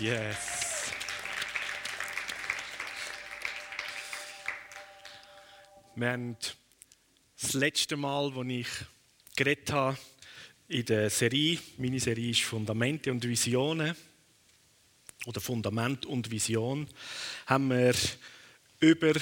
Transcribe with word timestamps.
Yes. 0.00 0.92
Wir 5.94 6.12
haben 6.12 6.36
das 7.38 7.52
letzte 7.52 7.98
Mal, 7.98 8.32
als 8.34 8.48
ich 8.48 8.66
geredet 9.36 9.98
in 10.68 10.86
der 10.86 11.10
Serie, 11.10 11.58
meine 11.76 12.00
Serie 12.00 12.30
ist 12.30 12.40
Fundamente 12.40 13.10
und 13.10 13.28
Visionen, 13.28 13.94
oder 15.26 15.42
Fundament 15.42 16.06
und 16.06 16.30
Vision, 16.30 16.88
haben 17.44 17.68
wir 17.68 17.94
über 18.78 19.12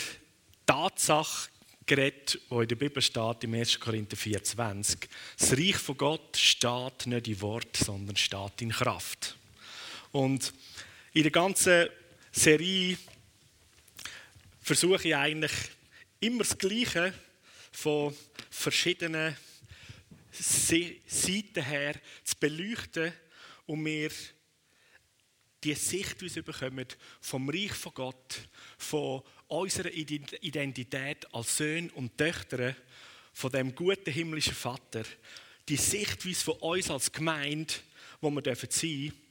Tatsache 0.65 1.51
geredet, 1.87 2.39
die 2.49 2.55
in 2.55 2.69
der 2.69 2.77
Bibel 2.77 3.03
steht, 3.03 3.43
im 3.43 3.55
1. 3.55 3.81
Korinther 3.81 4.17
4,20. 4.17 5.09
Das 5.39 5.59
Reich 5.59 5.77
von 5.77 5.97
Gott 5.97 6.37
steht 6.37 7.07
nicht 7.07 7.27
in 7.27 7.41
Wort, 7.41 7.77
sondern 7.77 8.15
steht 8.15 8.63
in 8.63 8.71
Kraft. 8.71 9.39
Und 10.13 10.53
in 11.13 11.23
der 11.23 11.33
ganzen 11.33 11.89
Serie 12.33 12.97
versuche 14.61 15.09
ich 15.09 15.17
eigentlich 15.17 15.53
immer 16.21 16.39
das 16.39 16.57
Gleiche 16.57 17.13
von 17.73 18.15
verschiedenen 18.51 19.37
Seiten 20.33 21.65
her 21.65 21.95
zu 22.25 22.37
beleuchten 22.39 23.13
und 23.67 23.83
mir 23.83 24.11
die 25.65 25.75
Sichtweise 25.75 26.43
bekommen 26.43 26.87
vom 27.21 27.49
Reich 27.51 27.73
von 27.73 27.95
Gott, 27.95 28.49
von 28.77 29.23
unserer 29.49 29.91
Identität 29.91 31.27
als 31.35 31.57
Söhne 31.57 31.91
und 31.95 32.17
Töchter 32.17 32.77
von 33.33 33.51
dem 33.51 33.75
guten 33.75 34.11
himmlischen 34.11 34.55
Vater, 34.55 35.05
die 35.69 35.77
Sichtweise 35.77 36.45
von 36.45 36.55
uns 36.59 36.91
als 36.91 37.13
Gemeinde, 37.13 37.75
wo 38.21 38.31
wir 38.31 38.43
sein. 38.43 38.45
dürfen 38.45 39.28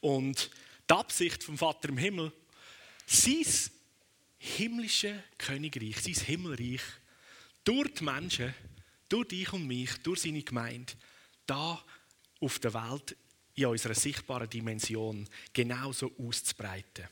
und 0.00 0.50
die 0.88 0.94
Absicht 0.94 1.42
vom 1.42 1.58
Vater 1.58 1.88
im 1.88 1.98
Himmel, 1.98 2.32
sein 3.06 3.44
himmlische 4.38 5.22
Königreich, 5.38 6.00
sein 6.00 6.14
Himmelreich, 6.14 6.82
durch 7.64 7.94
die 7.94 8.04
Menschen, 8.04 8.54
durch 9.08 9.28
dich 9.28 9.52
und 9.52 9.66
mich, 9.66 9.96
durch 10.02 10.22
seine 10.22 10.42
Gemeinde, 10.42 10.92
da 11.46 11.82
auf 12.40 12.58
der 12.58 12.74
Welt 12.74 13.16
in 13.54 13.66
unserer 13.66 13.94
sichtbaren 13.94 14.48
Dimension 14.48 15.28
genauso 15.52 16.12
auszubreiten. 16.18 17.08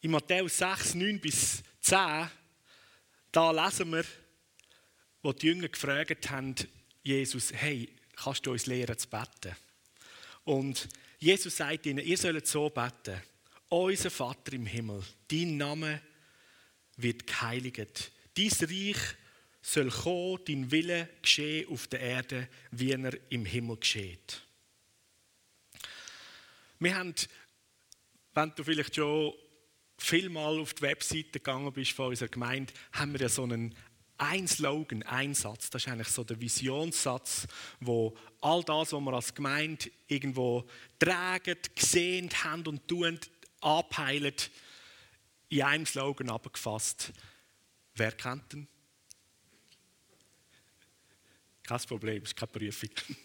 In 0.00 0.10
Matthäus 0.10 0.58
6, 0.58 0.94
9 0.94 1.20
bis 1.20 1.62
10, 1.80 2.28
da 3.30 3.50
lesen 3.50 3.92
wir, 3.92 4.04
wo 5.22 5.32
die 5.32 5.46
Jünger 5.46 5.68
gefragt 5.68 6.28
haben, 6.30 6.56
Jesus, 7.04 7.52
hey, 7.52 7.88
kannst 8.24 8.46
du 8.46 8.52
uns 8.52 8.66
lehren 8.66 8.96
zu 8.98 9.08
beten? 9.08 9.56
Und 10.44 10.88
Jesus 11.18 11.56
sagt 11.56 11.86
ihnen, 11.86 12.04
ihr 12.04 12.18
sollt 12.18 12.46
so 12.46 12.68
beten. 12.68 13.20
Unser 13.68 14.10
Vater 14.10 14.52
im 14.52 14.66
Himmel, 14.66 15.02
dein 15.28 15.56
Name 15.56 16.02
wird 16.96 17.26
geheiligt. 17.26 18.12
Dein 18.34 18.48
Reich 18.48 18.98
soll 19.62 19.90
kommen, 19.90 20.40
dein 20.46 20.70
Wille 20.70 21.08
geschehen 21.22 21.68
auf 21.70 21.86
der 21.86 22.00
Erde, 22.00 22.48
wie 22.70 22.90
er 22.90 23.16
im 23.30 23.46
Himmel 23.46 23.76
geschieht. 23.76 24.42
Wir 26.78 26.96
haben, 26.96 27.14
wenn 28.34 28.52
du 28.56 28.64
vielleicht 28.64 28.96
schon 28.96 29.32
vielmal 29.96 30.58
auf 30.58 30.74
die 30.74 30.82
Webseite 30.82 31.30
gegangen 31.30 31.72
bist 31.72 31.92
von 31.92 32.08
unserer 32.08 32.28
Gemeinde, 32.28 32.72
haben 32.92 33.12
wir 33.12 33.20
ja 33.20 33.28
so 33.28 33.44
einen 33.44 33.74
ein 34.22 34.46
Slogan, 34.46 35.02
ein 35.02 35.34
Satz. 35.34 35.68
Das 35.68 35.82
ist 35.82 35.88
eigentlich 35.88 36.08
so 36.08 36.22
der 36.22 36.40
Visionssatz, 36.40 37.46
wo 37.80 38.16
all 38.40 38.62
das, 38.62 38.92
was 38.92 39.00
wir 39.00 39.12
als 39.12 39.34
Gemeinde 39.34 39.90
irgendwo 40.06 40.64
tragen, 40.98 41.58
gesehen 41.74 42.30
haben 42.44 42.64
und 42.66 42.86
tun, 42.86 43.18
abheilen, 43.60 44.34
in 45.48 45.62
einem 45.62 45.86
Slogan 45.86 46.30
abgefasst. 46.30 47.12
Wer 47.96 48.12
kennt 48.12 48.52
den? 48.52 48.68
Kein 51.64 51.80
Problem, 51.80 52.22
ist 52.22 52.36
keine 52.36 52.52
Prüfung. 52.52 52.90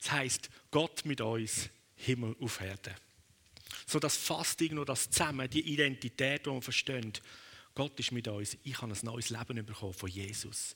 Das 0.00 0.12
heißt, 0.12 0.50
Gott 0.70 1.06
mit 1.06 1.22
uns, 1.22 1.70
Himmel 1.96 2.36
auf 2.38 2.60
Erde. 2.60 2.94
So 3.86 3.98
das 3.98 4.18
fasst 4.18 4.60
irgendwo 4.60 4.84
das 4.84 5.08
zusammen, 5.08 5.48
die 5.48 5.62
Identität, 5.72 6.44
die 6.44 6.50
wir 6.50 6.60
verstehen. 6.60 7.10
Gott 7.74 7.98
ist 7.98 8.12
mit 8.12 8.28
uns. 8.28 8.56
Ich 8.62 8.80
habe 8.80 8.92
ein 8.92 8.98
neues 9.02 9.30
Leben 9.30 9.64
bekommen 9.66 9.94
von 9.94 10.08
Jesus. 10.08 10.74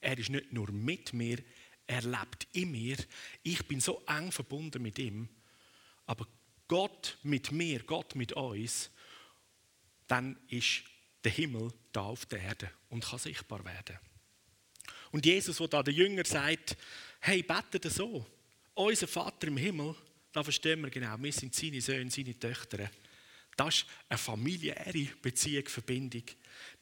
Er 0.00 0.18
ist 0.18 0.30
nicht 0.30 0.52
nur 0.52 0.70
mit 0.70 1.12
mir, 1.12 1.38
er 1.86 2.02
lebt 2.02 2.46
in 2.52 2.72
mir. 2.72 2.96
Ich 3.42 3.66
bin 3.66 3.80
so 3.80 4.02
eng 4.06 4.32
verbunden 4.32 4.82
mit 4.82 4.98
ihm. 4.98 5.28
Aber 6.06 6.26
Gott 6.68 7.18
mit 7.22 7.52
mir, 7.52 7.82
Gott 7.82 8.14
mit 8.14 8.32
uns, 8.32 8.90
dann 10.06 10.36
ist 10.48 10.82
der 11.22 11.32
Himmel 11.32 11.72
da 11.92 12.02
auf 12.02 12.26
der 12.26 12.40
Erde 12.40 12.70
und 12.90 13.04
kann 13.04 13.18
sichtbar 13.18 13.64
werden. 13.64 13.98
Und 15.10 15.24
Jesus, 15.24 15.60
wo 15.60 15.66
da 15.66 15.82
der 15.82 15.94
Jünger 15.94 16.24
sagt, 16.24 16.76
hey, 17.20 17.42
betet 17.42 17.90
so. 17.92 18.26
Unser 18.74 19.06
Vater 19.06 19.46
im 19.46 19.56
Himmel, 19.56 19.94
da 20.32 20.42
verstehen 20.42 20.80
wir 20.82 20.90
genau, 20.90 21.16
wir 21.18 21.32
sind 21.32 21.54
seine 21.54 21.80
Söhne, 21.80 22.10
seine 22.10 22.36
Töchter. 22.38 22.90
Das 23.56 23.76
ist 23.76 23.86
eine 24.08 24.18
familiäre 24.18 25.08
Beziehung, 25.22 25.68
Verbindung. 25.68 26.24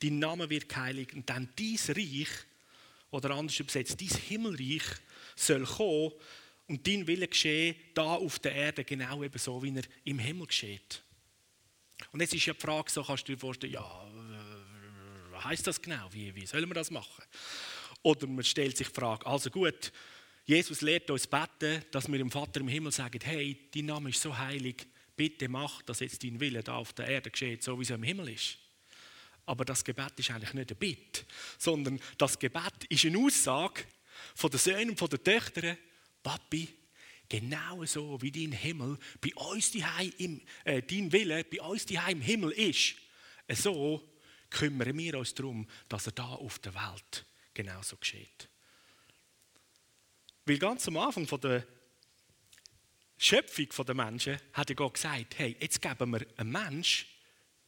Dein 0.00 0.18
Name 0.18 0.48
wird 0.48 0.68
geheiligt 0.68 1.14
und 1.14 1.28
dann 1.28 1.48
dein 1.56 1.78
Reich, 1.88 2.28
oder 3.10 3.30
anders 3.32 3.60
übersetzt, 3.60 4.00
dein 4.00 4.08
Himmelreich 4.08 4.82
soll 5.36 5.64
kommen 5.64 6.12
und 6.66 6.86
dein 6.86 7.06
Wille 7.06 7.28
geschehen, 7.28 7.76
da 7.94 8.14
auf 8.14 8.38
der 8.38 8.54
Erde, 8.54 8.84
genau 8.84 9.22
eben 9.22 9.38
so, 9.38 9.62
wie 9.62 9.74
er 9.76 9.82
im 10.04 10.18
Himmel 10.18 10.46
geschieht. 10.46 11.02
Und 12.10 12.20
jetzt 12.20 12.34
ist 12.34 12.46
ja 12.46 12.54
die 12.54 12.60
Frage, 12.60 12.90
so 12.90 13.02
kannst 13.04 13.28
du 13.28 13.32
dir 13.32 13.38
vorstellen, 13.38 13.74
ja, 13.74 14.10
was 15.30 15.44
heißt 15.44 15.66
das 15.66 15.80
genau? 15.80 16.08
Wie, 16.12 16.34
wie 16.34 16.46
sollen 16.46 16.68
wir 16.68 16.74
das 16.74 16.90
machen? 16.90 17.22
Oder 18.02 18.26
man 18.26 18.44
stellt 18.44 18.76
sich 18.76 18.88
die 18.88 18.94
Frage, 18.94 19.26
also 19.26 19.50
gut, 19.50 19.92
Jesus 20.44 20.80
lehrt 20.80 21.10
uns 21.10 21.26
beten, 21.26 21.84
dass 21.92 22.10
wir 22.10 22.18
dem 22.18 22.30
Vater 22.30 22.60
im 22.60 22.68
Himmel 22.68 22.92
sagen, 22.92 23.20
hey, 23.22 23.68
dein 23.72 23.86
Name 23.86 24.10
ist 24.10 24.20
so 24.20 24.36
heilig, 24.36 24.86
bitte 25.22 25.48
mach, 25.48 25.82
dass 25.82 26.00
jetzt 26.00 26.24
dein 26.24 26.40
Wille 26.40 26.64
da 26.64 26.74
auf 26.74 26.94
der 26.94 27.06
Erde 27.06 27.30
geschieht, 27.30 27.62
so 27.62 27.78
wie 27.78 27.84
es 27.84 27.90
im 27.90 28.02
Himmel 28.02 28.30
ist. 28.30 28.58
Aber 29.46 29.64
das 29.64 29.84
Gebet 29.84 30.14
ist 30.16 30.32
eigentlich 30.32 30.52
nicht 30.52 30.72
ein 30.72 30.76
Bitt, 30.76 31.24
sondern 31.58 32.00
das 32.18 32.36
Gebet 32.36 32.84
ist 32.88 33.04
eine 33.04 33.18
Aussage 33.18 33.84
von 34.34 34.50
den 34.50 34.58
Söhnen 34.58 34.90
und 34.90 34.98
von 34.98 35.08
den 35.08 35.22
Töchtern, 35.22 35.78
Papi, 36.24 36.68
genau 37.28 37.84
so 37.84 38.20
wie 38.20 38.32
dein 38.32 38.50
Himmel 38.50 38.98
bei 39.20 39.32
uns 39.36 39.72
im, 40.18 40.40
äh, 40.64 40.82
dein 40.82 41.12
Wille 41.12 41.44
bei 41.44 41.60
uns 41.60 41.86
die 41.86 42.00
im 42.08 42.20
Himmel 42.20 42.50
ist, 42.50 42.96
so 43.48 44.02
kümmern 44.50 44.98
wir 44.98 45.18
uns 45.20 45.34
darum, 45.34 45.68
dass 45.88 46.06
er 46.06 46.12
da 46.14 46.30
auf 46.30 46.58
der 46.58 46.74
Welt 46.74 47.24
genauso 47.54 47.96
geschieht. 47.96 48.48
Weil 50.46 50.58
ganz 50.58 50.88
am 50.88 50.96
Anfang 50.96 51.28
von 51.28 51.40
der 51.40 51.64
Schöpfung 53.24 53.86
der 53.86 53.94
Menschen 53.94 54.36
hat 54.52 54.68
ja 54.68 54.74
Gott 54.74 54.94
gesagt, 54.94 55.38
hey, 55.38 55.56
jetzt 55.60 55.80
geben 55.80 56.10
wir 56.10 56.26
einem 56.36 56.50
Mensch 56.50 57.06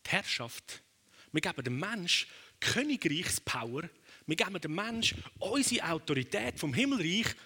die 0.04 0.10
Herrschaft. 0.10 0.82
Wir 1.30 1.40
geben 1.40 1.62
dem 1.62 1.78
Mensch 1.78 2.26
Königreichspower. 2.58 3.88
Wir 4.26 4.36
geben 4.36 4.60
dem 4.60 4.74
Mensch 4.74 5.14
unsere 5.38 5.88
Autorität 5.92 6.58
vom 6.58 6.74
Himmelreich. 6.74 7.36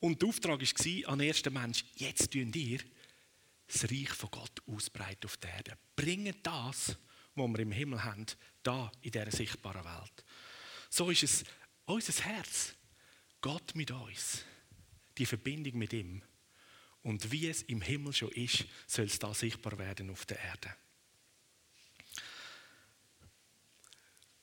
Und 0.00 0.22
der 0.22 0.30
Auftrag 0.30 0.62
war 0.62 1.12
an 1.12 1.18
den 1.18 1.28
ersten 1.28 1.52
Mensch, 1.52 1.84
jetzt 1.96 2.32
tun 2.32 2.50
ihr 2.54 2.80
das 3.66 3.84
Reich 3.84 4.08
von 4.08 4.30
Gott 4.30 4.62
ausbreiten 4.66 5.26
auf 5.26 5.36
der 5.36 5.52
Erde. 5.52 5.78
Bringen 5.94 6.36
das, 6.42 6.96
was 7.34 7.50
wir 7.50 7.58
im 7.58 7.72
Himmel 7.72 8.02
haben, 8.02 8.24
da 8.62 8.90
in 9.02 9.10
dieser 9.10 9.30
sichtbaren 9.30 9.84
Welt. 9.84 10.24
So 10.88 11.10
ist 11.10 11.22
es 11.22 11.44
unser 11.84 12.24
Herz. 12.24 12.72
Gott 13.42 13.74
mit 13.74 13.90
uns. 13.90 14.42
Die 15.18 15.26
Verbindung 15.26 15.76
mit 15.76 15.92
ihm. 15.92 16.22
Und 17.02 17.32
wie 17.32 17.48
es 17.48 17.62
im 17.62 17.82
Himmel 17.82 18.12
schon 18.12 18.30
ist, 18.30 18.64
soll 18.86 19.06
es 19.06 19.18
da 19.18 19.34
sichtbar 19.34 19.78
werden 19.78 20.10
auf 20.10 20.24
der 20.24 20.38
Erde. 20.38 20.74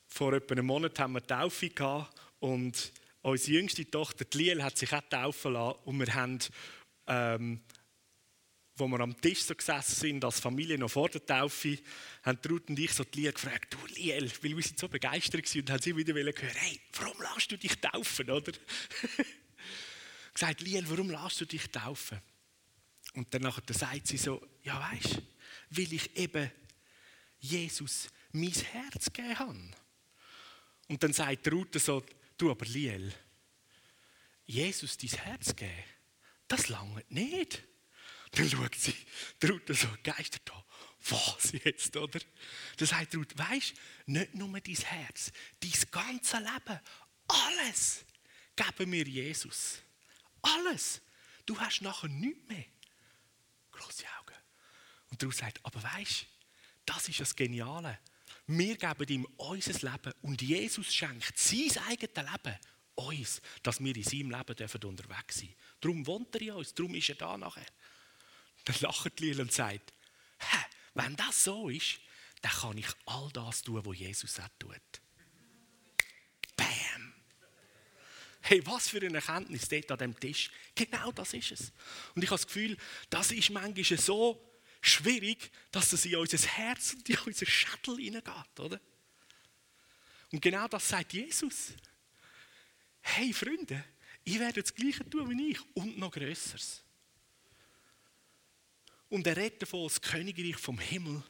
Vor 0.08 0.34
etwa 0.34 0.54
einem 0.54 0.66
Monat 0.66 1.00
haben 1.00 1.14
wir 1.14 1.26
Taufe 1.26 1.70
gehabt 1.70 2.14
und 2.40 2.92
unsere 3.22 3.58
jüngste 3.58 3.90
Tochter, 3.90 4.26
Liel, 4.38 4.62
hat 4.62 4.78
sich 4.78 4.92
auch 4.92 5.02
taufen 5.10 5.54
lassen 5.54 5.80
und 5.86 6.00
wir 6.00 6.14
haben, 6.14 6.40
ähm, 7.08 7.62
wo 8.76 8.88
wir 8.88 9.00
am 9.00 9.20
Tisch 9.22 9.44
so 9.44 9.56
gesessen 9.56 9.96
sind, 9.96 10.26
als 10.26 10.42
Familie 10.42 10.78
noch 10.78 10.92
vor 10.92 11.08
der 11.08 11.26
Taufe, 11.26 11.78
haben 12.24 12.40
Ruth 12.50 12.70
und 12.70 12.80
ich 12.80 12.92
so 12.92 13.06
die 13.06 13.22
Liel 13.22 13.32
gefragt, 13.32 13.74
du 13.74 13.86
Liel, 13.94 14.30
weil 14.42 14.56
wir 14.58 14.64
sind 14.64 14.80
so 14.80 14.90
begeistert 14.90 15.46
waren 15.46 15.62
und 15.62 15.70
haben 15.70 15.82
sie 15.82 15.96
wieder 15.96 16.14
hören, 16.14 16.34
hey, 16.56 16.82
warum 16.94 17.22
lässt 17.22 17.52
du 17.52 17.58
dich 17.58 17.80
taufen, 17.80 18.30
oder? 18.30 18.52
gesagt, 20.34 20.62
Liel, 20.62 20.84
warum 20.90 21.10
lässt 21.10 21.40
du 21.40 21.46
dich 21.46 21.70
taufen? 21.70 22.20
Und 23.14 23.34
dann 23.34 23.52
sagt 23.70 24.08
sie 24.08 24.18
so, 24.18 24.46
ja 24.64 24.80
weißt, 24.80 25.22
weil 25.72 25.94
ich 25.94 26.16
eben 26.16 26.52
Jesus 27.40 28.10
mein 28.32 28.52
Herz 28.52 29.06
gegeben 29.06 29.40
habe. 29.40 29.72
Und 30.88 31.04
dann 31.04 31.14
sagt 31.14 31.52
Ruth 31.52 31.80
so, 31.80 32.04
du 32.38 32.52
aber 32.52 32.66
Liel, 32.66 33.14
Jesus 34.46 34.98
dein 34.98 35.10
Herz 35.10 35.56
geben, 35.56 35.84
das 36.48 36.70
lange 36.70 37.04
nicht. 37.10 37.64
Dann 38.32 38.50
schaut 38.50 38.76
sie, 38.76 38.96
der 39.42 39.52
Ruth 39.52 39.68
so 39.70 39.88
geistert 40.04 40.52
an. 40.52 40.64
Was 41.02 41.52
jetzt, 41.64 41.96
oder? 41.96 42.20
Dann 42.78 42.88
sagt 42.88 43.16
Ruth, 43.16 43.38
weisst 43.38 43.74
nicht 44.06 44.36
nur 44.36 44.60
dein 44.60 44.76
Herz, 44.76 45.32
dein 45.60 45.72
ganzes 45.92 46.40
Leben, 46.40 46.80
alles 47.28 48.06
geben 48.56 48.92
wir 48.92 49.08
Jesus. 49.08 49.82
Alles. 50.42 51.02
Du 51.46 51.60
hast 51.60 51.82
nachher 51.82 52.10
nichts 52.10 52.48
mehr. 52.48 52.66
Große 53.80 54.06
Augen. 54.20 54.36
Und 55.10 55.24
Ruth 55.24 55.36
sagt, 55.36 55.60
aber 55.64 55.82
weisst 55.82 56.28
das 56.90 57.08
ist 57.08 57.20
das 57.20 57.36
Geniale. 57.36 58.00
Wir 58.48 58.76
geben 58.76 59.08
ihm 59.10 59.28
unser 59.38 59.74
Leben 59.74 60.12
und 60.24 60.42
Jesus 60.42 60.94
schenkt 60.94 61.38
sein 61.38 61.72
eigenes 61.88 62.16
Leben 62.16 62.58
uns, 62.96 63.42
dass 63.62 63.80
wir 63.80 63.96
in 63.96 64.04
seinem 64.04 64.32
Leben 64.32 64.56
dürfen 64.56 64.84
unterwegs 64.86 65.36
sein 65.36 65.50
dürfen. 65.50 65.56
Darum 65.82 66.08
wohnt 66.08 66.36
er 66.36 66.42
in 66.42 66.52
uns, 66.52 66.74
darum 66.74 66.96
ist 66.96 67.10
er 67.10 67.16
da 67.16 67.38
nachher. 67.38 67.66
Dann 68.66 68.76
lacht 68.80 69.20
Lila 69.20 69.44
und 69.44 69.54
sagt, 69.54 69.94
Hä, 70.40 70.58
wenn 70.96 71.16
das 71.16 71.44
so 71.44 71.70
ist, 71.70 72.00
dann 72.42 72.52
kann 72.52 72.78
ich 72.78 72.88
all 73.06 73.30
das 73.34 73.62
tun, 73.62 73.86
was 73.86 73.98
Jesus 73.98 74.40
auch 74.40 74.48
tut. 74.58 75.02
Hey, 78.42 78.66
was 78.66 78.90
für 78.90 79.02
eine 79.02 79.16
Erkenntnis 79.16 79.68
dort 79.68 79.92
an 79.92 79.98
dem 79.98 80.20
Tisch. 80.20 80.50
Genau 80.74 81.12
das 81.12 81.34
ist 81.34 81.52
es. 81.52 81.72
Und 82.16 82.24
ich 82.24 82.30
habe 82.30 82.40
das 82.40 82.48
Gefühl, 82.48 82.78
das 83.10 83.32
ist 83.32 83.50
manchmal 83.50 83.98
so 83.98 84.50
schwierig, 84.82 85.52
dass 85.72 85.92
es 85.92 86.06
in 86.06 86.16
unser 86.16 86.38
Herz 86.38 86.94
und 86.94 87.10
in 87.10 87.18
unser 87.26 87.46
Schädel 87.46 87.98
hineingeht, 87.98 88.60
oder? 88.60 88.80
Und 90.32 90.42
genau 90.42 90.68
das 90.68 90.88
sagt 90.88 91.14
Jesus. 91.14 91.74
Hey 93.02 93.34
Freunde, 93.34 93.84
ich 94.24 94.40
werde 94.40 94.62
das 94.62 94.74
Gleiche 94.74 95.10
tun 95.10 95.30
wie 95.30 95.52
ich 95.52 95.60
und 95.74 95.98
noch 95.98 96.12
Größeres. 96.12 96.84
Und 99.10 99.26
er 99.26 99.38
redet 99.38 99.64
davon, 99.64 99.88
das 99.88 100.00
Königreich 100.00 100.58
vom 100.58 100.78
Himmel 100.78 101.24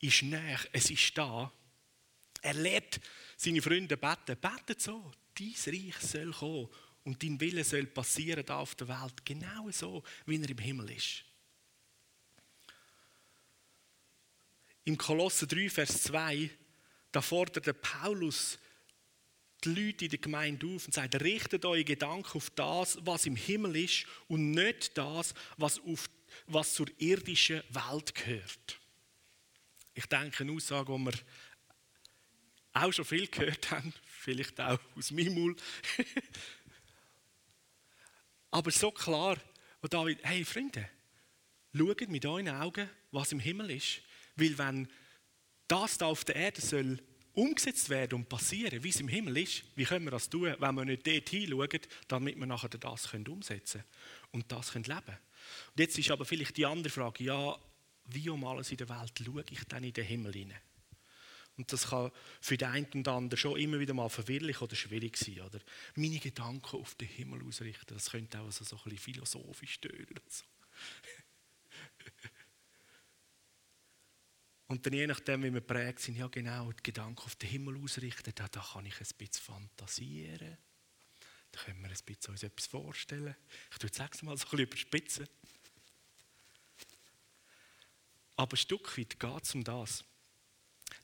ist 0.00 0.22
näher, 0.22 0.60
es 0.72 0.90
ist 0.90 1.16
da. 1.16 1.50
Er 2.42 2.54
lehrt 2.54 3.00
seine 3.36 3.62
Freunde 3.62 3.96
beten, 3.96 4.36
betet 4.38 4.82
so, 4.82 5.12
dein 5.38 5.54
Reich 5.66 5.98
soll 5.98 6.32
kommen 6.32 6.68
und 7.04 7.22
dein 7.22 7.40
Wille 7.40 7.64
soll 7.64 7.86
passieren 7.86 8.44
da 8.46 8.58
auf 8.58 8.74
der 8.74 8.88
Welt, 8.88 9.24
genau 9.24 9.70
so, 9.70 10.02
wie 10.26 10.40
er 10.40 10.48
im 10.48 10.58
Himmel 10.58 10.90
ist. 10.90 11.24
Im 14.84 14.98
Kolosse 14.98 15.46
3, 15.46 15.70
Vers 15.70 16.02
2, 16.04 16.50
da 17.12 17.22
fordert 17.22 17.80
Paulus 17.82 18.58
die 19.64 19.68
Leute 19.68 20.06
in 20.06 20.10
der 20.10 20.18
Gemeinde 20.18 20.66
auf 20.66 20.86
und 20.86 20.94
sagt, 20.94 21.20
richtet 21.22 21.64
eure 21.64 21.84
Gedanken 21.84 22.36
auf 22.36 22.50
das, 22.50 22.98
was 23.02 23.26
im 23.26 23.36
Himmel 23.36 23.76
ist 23.76 24.06
und 24.26 24.50
nicht 24.50 24.96
das, 24.98 25.34
was, 25.56 25.78
auf, 25.80 26.08
was 26.46 26.74
zur 26.74 26.86
irdischen 26.98 27.62
Welt 27.70 28.14
gehört. 28.14 28.80
Ich 29.94 30.06
denke, 30.06 30.42
eine 30.42 30.52
Aussage, 30.52 30.92
die 30.92 31.04
wir 31.04 31.12
auch 32.72 32.92
schon 32.92 33.04
viel 33.04 33.26
gehört 33.26 33.70
haben, 33.70 33.92
vielleicht 34.06 34.60
auch 34.60 34.78
aus 34.96 35.10
meinem 35.10 35.34
Mund. 35.34 35.62
Aber 38.50 38.70
so 38.70 38.90
klar, 38.90 39.38
und 39.80 39.92
David, 39.92 40.18
hey 40.22 40.44
Freunde, 40.44 40.88
schaut 41.76 42.08
mit 42.08 42.24
euren 42.24 42.48
Augen, 42.48 42.88
was 43.10 43.32
im 43.32 43.40
Himmel 43.40 43.70
ist. 43.70 44.02
Weil 44.36 44.56
wenn 44.58 44.88
das 45.68 45.98
da 45.98 46.06
auf 46.06 46.24
der 46.24 46.36
Erde 46.36 46.60
soll 46.60 46.98
umgesetzt 47.34 47.88
werden 47.88 48.16
und 48.16 48.28
passieren, 48.28 48.82
wie 48.84 48.90
es 48.90 49.00
im 49.00 49.08
Himmel 49.08 49.38
ist, 49.38 49.64
wie 49.74 49.84
können 49.84 50.04
wir 50.04 50.10
das 50.10 50.28
tun, 50.28 50.54
wenn 50.58 50.74
wir 50.74 50.84
nicht 50.84 51.06
dort 51.06 51.28
hinschauen, 51.28 51.80
damit 52.08 52.38
wir 52.38 52.46
nachher 52.46 52.68
das 52.68 53.10
können 53.10 53.26
umsetzen 53.26 53.82
und 54.32 54.50
das 54.52 54.72
können 54.72 54.84
leben 54.84 55.18
Und 55.70 55.80
jetzt 55.80 55.98
ist 55.98 56.10
aber 56.10 56.24
vielleicht 56.24 56.56
die 56.56 56.66
andere 56.66 56.92
Frage, 56.92 57.24
ja, 57.24 57.56
wie 58.06 58.28
um 58.28 58.44
alles 58.44 58.70
in 58.70 58.76
der 58.76 58.88
Welt 58.88 59.12
schaue 59.24 59.44
ich 59.50 59.64
dann 59.64 59.84
in 59.84 59.92
den 59.92 60.04
Himmel 60.04 60.32
hinein? 60.32 60.60
Und 61.56 61.72
das 61.72 61.90
kann 61.90 62.10
für 62.40 62.56
den 62.56 62.68
einen 62.68 62.86
und 62.94 63.08
anderen 63.08 63.38
schon 63.38 63.58
immer 63.58 63.78
wieder 63.78 63.94
mal 63.94 64.08
verwirrlich 64.08 64.60
oder 64.62 64.74
schwierig 64.74 65.16
sein. 65.16 65.40
Oder? 65.40 65.60
Meine 65.94 66.18
Gedanken 66.18 66.76
auf 66.76 66.94
den 66.94 67.08
Himmel 67.08 67.46
ausrichten, 67.46 67.94
das 67.94 68.10
könnte 68.10 68.40
auch 68.40 68.50
so, 68.50 68.64
so 68.64 68.76
ein 68.76 68.82
bisschen 68.84 68.98
philosophisch 68.98 69.74
stören. 69.74 70.20
So. 70.28 70.44
Und 74.68 74.86
dann 74.86 74.94
je 74.94 75.06
nachdem, 75.06 75.42
wie 75.42 75.52
wir 75.52 75.60
prägt 75.60 76.00
sind, 76.00 76.16
ja 76.16 76.28
genau, 76.28 76.72
die 76.72 76.82
Gedanken 76.82 77.20
auf 77.20 77.34
den 77.36 77.50
Himmel 77.50 77.76
ausrichten, 77.76 78.32
da, 78.34 78.48
da 78.48 78.60
kann 78.72 78.86
ich 78.86 78.94
ein 78.94 79.06
bisschen 79.18 79.44
fantasieren. 79.44 80.56
Da 81.50 81.60
können 81.60 81.82
wir 81.82 81.90
ein 81.90 81.96
bisschen 82.06 82.32
uns 82.32 82.42
etwas 82.42 82.66
vorstellen. 82.66 83.36
Ich 83.70 83.78
tue 83.78 83.90
es 83.90 84.22
mal 84.22 84.34
so 84.38 84.46
ein 84.46 84.50
bisschen 84.50 84.58
überspitzen. 84.60 85.28
Aber 88.36 88.54
ein 88.54 88.56
Stück 88.56 88.96
weit 88.96 89.20
geht 89.20 89.44
es 89.44 89.54
um 89.54 89.62
das. 89.62 90.04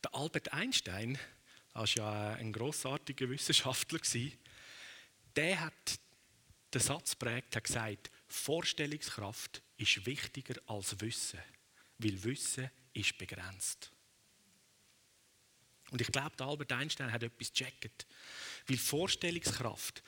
Der 0.04 0.14
Albert 0.14 0.52
Einstein, 0.52 1.18
war 1.73 1.87
ja 1.87 2.35
ein 2.35 2.52
grossartiger 2.52 3.28
Wissenschaftler, 3.28 4.00
der 5.37 5.61
hat 5.61 6.00
den 6.75 6.80
Satz 6.80 7.14
prägt, 7.14 7.57
hat 7.57 7.64
gesagt, 7.64 8.11
Vorstellungskraft 8.26 9.62
ist 9.76 10.04
wichtiger 10.04 10.61
als 10.66 11.00
Wissen, 11.00 11.40
weil 11.99 12.23
Wissen 12.25 12.71
ist 12.92 13.16
begrenzt. 13.16 13.92
Und 15.90 16.00
ich 16.00 16.09
glaube, 16.09 16.45
Albert 16.45 16.73
Einstein 16.73 17.12
hat 17.12 17.23
etwas 17.23 17.52
gecheckt. 17.52 18.07
Weil 18.66 18.76
Vorstellungskraft, 18.76 20.02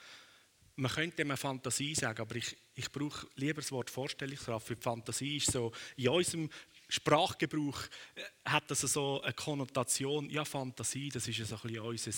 man 0.75 0.91
könnte 0.91 1.17
dem 1.17 1.35
Fantasie 1.35 1.95
sagen, 1.95 2.21
aber 2.21 2.35
ich, 2.35 2.55
ich 2.75 2.91
brauche 2.91 3.27
lieber 3.35 3.61
das 3.61 3.71
Wort 3.71 3.89
Vorstellungskraft, 3.89 4.69
weil 4.69 4.77
Fantasie 4.77 5.37
ist 5.37 5.51
so, 5.51 5.71
in 5.95 6.09
unserem 6.09 6.49
Sprachgebrauch 6.87 7.83
äh, 8.15 8.21
hat 8.49 8.69
das 8.69 8.81
so 8.81 9.21
eine 9.21 9.33
Konnotation, 9.33 10.29
ja 10.29 10.43
Fantasie, 10.43 11.09
das 11.09 11.27
ist 11.27 11.47
so 11.47 11.55
ein 11.55 11.61
bisschen 11.61 11.79
unser 11.79 12.11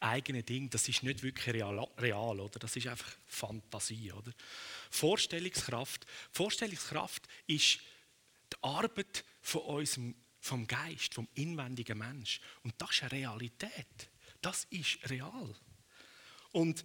eigenes 0.00 0.44
Ding, 0.44 0.68
das 0.68 0.88
ist 0.88 1.02
nicht 1.02 1.22
wirklich 1.22 1.54
real, 1.54 1.78
real 1.98 2.40
oder? 2.40 2.58
das 2.58 2.76
ist 2.76 2.86
einfach 2.86 3.10
Fantasie. 3.26 4.12
Oder? 4.12 4.32
Vorstellungskraft, 4.90 6.06
Vorstellungskraft 6.30 7.26
ist 7.46 7.80
die 8.52 8.56
Arbeit 8.62 9.24
von 9.40 9.62
unserem, 9.62 10.14
vom 10.40 10.66
Geist, 10.66 11.14
vom 11.14 11.28
inwendigen 11.34 11.98
Mensch. 11.98 12.40
Und 12.62 12.74
das 12.78 12.90
ist 12.90 13.02
eine 13.02 13.12
Realität. 13.12 14.10
Das 14.40 14.64
ist 14.70 14.98
real. 15.10 15.54
Und 16.52 16.84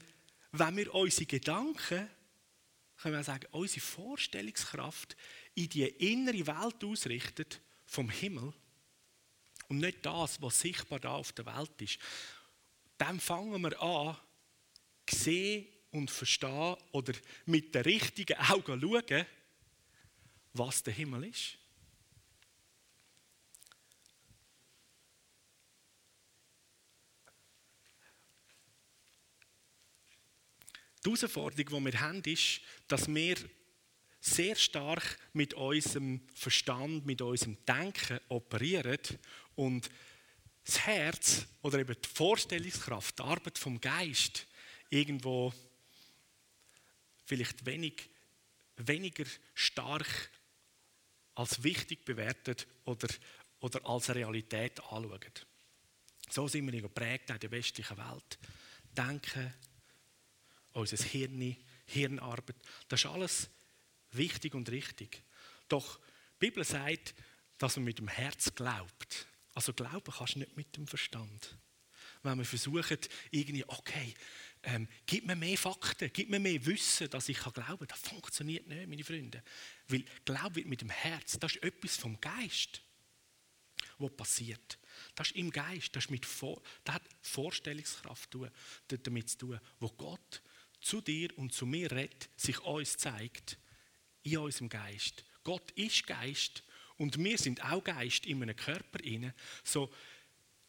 wenn 0.53 0.77
wir 0.77 0.93
unsere 0.93 1.25
Gedanken, 1.25 2.09
können 2.97 3.15
wir 3.15 3.23
sagen, 3.23 3.47
unsere 3.51 3.81
Vorstellungskraft 3.81 5.17
in 5.55 5.67
die 5.67 5.83
innere 5.83 6.47
Welt 6.47 6.83
ausrichten, 6.83 7.47
vom 7.85 8.09
Himmel, 8.09 8.53
und 9.67 9.79
nicht 9.79 10.05
das, 10.05 10.41
was 10.41 10.59
sichtbar 10.59 10.99
da 10.99 11.15
auf 11.15 11.31
der 11.31 11.47
Welt 11.47 11.81
ist, 11.81 11.97
dann 12.97 13.19
fangen 13.19 13.61
wir 13.61 13.81
an, 13.81 14.15
sehen 15.09 15.67
und 15.91 16.11
verstehen 16.11 16.77
oder 16.91 17.13
mit 17.45 17.73
den 17.73 17.81
richtigen 17.81 18.37
Augen 18.37 18.79
schauen, 18.79 19.25
was 20.53 20.83
der 20.83 20.93
Himmel 20.93 21.25
ist. 21.25 21.57
Die 31.05 31.09
Herausforderung, 31.09 31.85
die 31.85 31.91
wir 31.91 31.99
haben, 31.99 32.21
ist, 32.23 32.61
dass 32.87 33.07
wir 33.07 33.35
sehr 34.21 34.55
stark 34.55 35.19
mit 35.33 35.53
unserem 35.53 36.21
Verstand, 36.33 37.05
mit 37.05 37.21
unserem 37.21 37.57
Denken 37.65 38.19
operieren 38.29 38.99
und 39.55 39.89
das 40.63 40.79
Herz 40.85 41.45
oder 41.61 41.79
eben 41.79 41.95
die 42.01 42.09
Vorstellungskraft, 42.09 43.19
die 43.19 43.23
Arbeit 43.23 43.57
vom 43.57 43.81
Geist 43.81 44.47
irgendwo 44.89 45.53
vielleicht 47.25 47.65
wenig, 47.65 48.09
weniger 48.77 49.25
stark 49.53 50.29
als 51.35 51.63
wichtig 51.63 52.05
bewertet 52.05 52.67
oder, 52.85 53.07
oder 53.59 53.85
als 53.85 54.13
Realität 54.13 54.79
anschauen. 54.79 55.19
So 56.29 56.47
sind 56.47 56.71
wir 56.71 56.81
geprägt 56.81 57.29
in 57.29 57.39
der 57.39 57.51
westlichen 57.51 57.97
Welt. 57.97 58.39
Denken, 58.95 59.53
unser 60.73 60.97
Hirn, 60.97 61.55
Hirnarbeit. 61.85 62.55
Das 62.87 63.01
ist 63.01 63.05
alles 63.05 63.49
wichtig 64.11 64.53
und 64.53 64.69
richtig. 64.69 65.23
Doch 65.67 65.97
die 65.97 66.47
Bibel 66.47 66.63
sagt, 66.63 67.13
dass 67.57 67.75
man 67.77 67.85
mit 67.85 67.99
dem 67.99 68.07
Herz 68.07 68.53
glaubt. 68.53 69.27
Also 69.53 69.73
glauben 69.73 70.11
kannst 70.11 70.35
du 70.35 70.39
nicht 70.39 70.57
mit 70.57 70.75
dem 70.75 70.87
Verstand. 70.87 71.57
Wenn 72.23 72.37
wir 72.37 72.45
versuchen, 72.45 72.97
irgendwie, 73.31 73.65
okay, 73.67 74.13
ähm, 74.63 74.87
gib 75.05 75.25
mir 75.25 75.35
mehr 75.35 75.57
Fakten, 75.57 76.09
gib 76.13 76.29
mir 76.29 76.39
mehr 76.39 76.65
Wissen, 76.65 77.09
dass 77.09 77.27
ich 77.29 77.37
glauben 77.37 77.63
kann, 77.63 77.87
das 77.87 77.99
funktioniert 77.99 78.65
nicht, 78.67 78.87
meine 78.87 79.03
Freunde. 79.03 79.43
Weil 79.87 80.05
Glaube 80.23 80.55
wird 80.55 80.67
mit 80.67 80.81
dem 80.81 80.89
Herz, 80.89 81.37
das 81.37 81.55
ist 81.55 81.63
etwas 81.63 81.97
vom 81.97 82.19
Geist, 82.19 82.81
was 83.97 84.15
passiert. 84.15 84.79
Das 85.15 85.27
ist 85.27 85.35
im 85.35 85.51
Geist, 85.51 85.95
das, 85.95 86.05
ist 86.05 86.11
mit 86.11 86.25
Vor 86.25 86.61
das 86.85 86.95
hat 86.95 87.03
Vorstellungskraft 87.21 88.37
damit 88.87 89.29
zu 89.29 89.37
tun, 89.37 89.59
wo 89.79 89.89
Gott 89.89 90.41
zu 90.83 91.01
dir 91.01 91.35
und 91.37 91.53
zu 91.53 91.65
mir 91.65 91.91
redet, 91.91 92.29
sich 92.35 92.59
uns 92.61 92.97
zeigt, 92.97 93.57
in 94.23 94.37
unserem 94.37 94.69
Geist. 94.69 95.23
Gott 95.43 95.71
ist 95.71 96.07
Geist 96.07 96.63
und 96.97 97.17
wir 97.17 97.37
sind 97.37 97.63
auch 97.63 97.83
Geist 97.83 98.25
in 98.25 98.41
einem 98.41 98.55
Körper 98.55 99.03
inne. 99.03 99.33
So, 99.63 99.91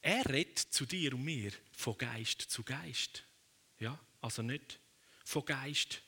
er 0.00 0.28
redet 0.28 0.58
zu 0.58 0.86
dir 0.86 1.14
und 1.14 1.24
mir 1.24 1.52
von 1.72 1.96
Geist 1.96 2.42
zu 2.42 2.62
Geist. 2.62 3.24
Ja, 3.78 3.98
also 4.20 4.42
nicht 4.42 4.78
von 5.24 5.44
Geist 5.44 6.02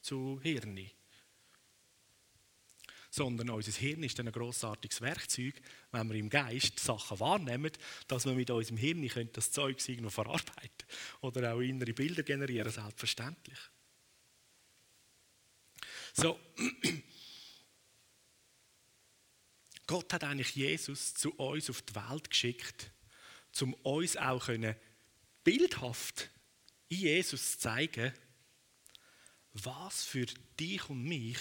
zu 0.00 0.40
Hirn. 0.42 0.90
Sondern 3.14 3.50
unser 3.50 3.72
Hirn 3.72 4.02
ist 4.04 4.18
ein 4.20 4.32
grossartiges 4.32 5.02
Werkzeug, 5.02 5.60
wenn 5.90 6.08
wir 6.08 6.16
im 6.16 6.30
Geist 6.30 6.80
Sachen 6.80 7.20
wahrnehmen, 7.20 7.70
dass 8.08 8.24
wir 8.24 8.32
mit 8.32 8.48
unserem 8.48 8.78
Hirn 8.78 9.06
das 9.34 9.50
Zeug 9.50 9.86
irgendwo 9.86 10.08
verarbeiten 10.08 10.88
oder 11.20 11.52
auch 11.52 11.60
innere 11.60 11.92
Bilder 11.92 12.22
generieren, 12.22 12.72
selbstverständlich. 12.72 13.58
So, 16.14 16.40
Gott 19.86 20.10
hat 20.10 20.24
eigentlich 20.24 20.56
Jesus 20.56 21.12
zu 21.12 21.32
uns 21.32 21.68
auf 21.68 21.82
die 21.82 21.94
Welt 21.94 22.30
geschickt, 22.30 22.92
um 23.60 23.74
uns 23.74 24.16
auch 24.16 24.46
können, 24.46 24.74
bildhaft 25.44 26.30
in 26.88 27.00
Jesus 27.00 27.52
zu 27.52 27.58
zeigen, 27.58 28.14
was 29.52 30.02
für 30.02 30.24
dich 30.58 30.88
und 30.88 31.02
mich 31.02 31.38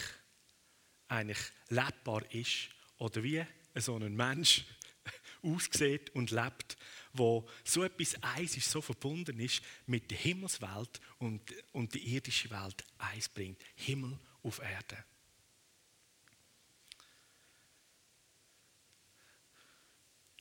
eigentlich 1.12 1.40
lebbar 1.70 2.24
ist 2.34 2.70
oder 2.98 3.24
wie 3.24 3.46
so 3.76 3.96
ein 3.96 4.16
Mensch 4.16 4.66
aussieht 5.42 6.10
und 6.12 6.32
lebt, 6.32 6.78
wo 7.14 7.48
so 7.64 7.84
etwas 7.84 8.16
eins 8.24 8.56
ist, 8.58 8.72
so 8.72 8.82
verbunden 8.82 9.40
ist 9.40 9.62
mit 9.86 10.10
der 10.10 10.18
Himmelswelt 10.18 11.02
und, 11.20 11.42
und 11.74 11.94
die 11.94 12.16
irdische 12.16 12.50
Welt 12.50 12.84
eins 12.98 13.30
bringt. 13.30 13.62
Himmel 13.76 14.18
auf 14.44 14.60
Erde. 14.60 15.04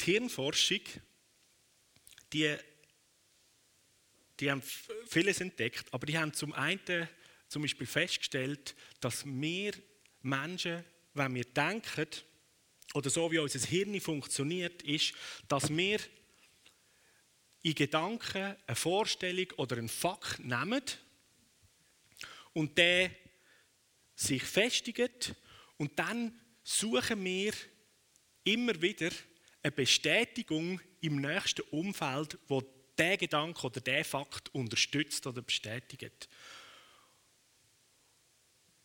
Die 0.00 0.12
Hirnforschung 0.12 0.80
die, 2.32 2.56
die 4.38 4.50
haben 4.50 4.62
vieles 5.08 5.40
entdeckt, 5.40 5.92
aber 5.92 6.06
die 6.06 6.16
haben 6.16 6.32
zum 6.32 6.52
einen 6.52 7.08
zum 7.48 7.62
Beispiel 7.62 7.86
festgestellt, 7.86 8.74
dass 9.00 9.24
wir 9.26 9.72
Menschen, 10.22 10.84
wenn 11.14 11.34
wir 11.34 11.44
denken, 11.44 12.06
oder 12.94 13.10
so 13.10 13.30
wie 13.30 13.38
unser 13.38 13.60
Hirn 13.60 14.00
funktioniert, 14.00 14.82
ist, 14.82 15.14
dass 15.48 15.74
wir 15.74 16.00
in 17.62 17.74
Gedanken 17.74 18.56
eine 18.66 18.76
Vorstellung 18.76 19.46
oder 19.56 19.76
einen 19.76 19.88
Fakt 19.88 20.40
nehmen 20.40 20.82
und 22.52 22.76
der 22.78 23.10
sich 24.14 24.42
festigt 24.42 25.34
und 25.76 25.98
dann 25.98 26.38
suchen 26.62 27.24
wir 27.24 27.52
immer 28.44 28.80
wieder 28.80 29.10
eine 29.62 29.72
Bestätigung 29.72 30.80
im 31.00 31.20
nächsten 31.20 31.62
Umfeld, 31.70 32.38
wo 32.48 32.62
der 32.98 33.16
Gedanke 33.16 33.66
oder 33.66 33.80
der 33.80 34.04
Fakt 34.04 34.54
unterstützt 34.54 35.26
oder 35.26 35.42
bestätigt. 35.42 36.28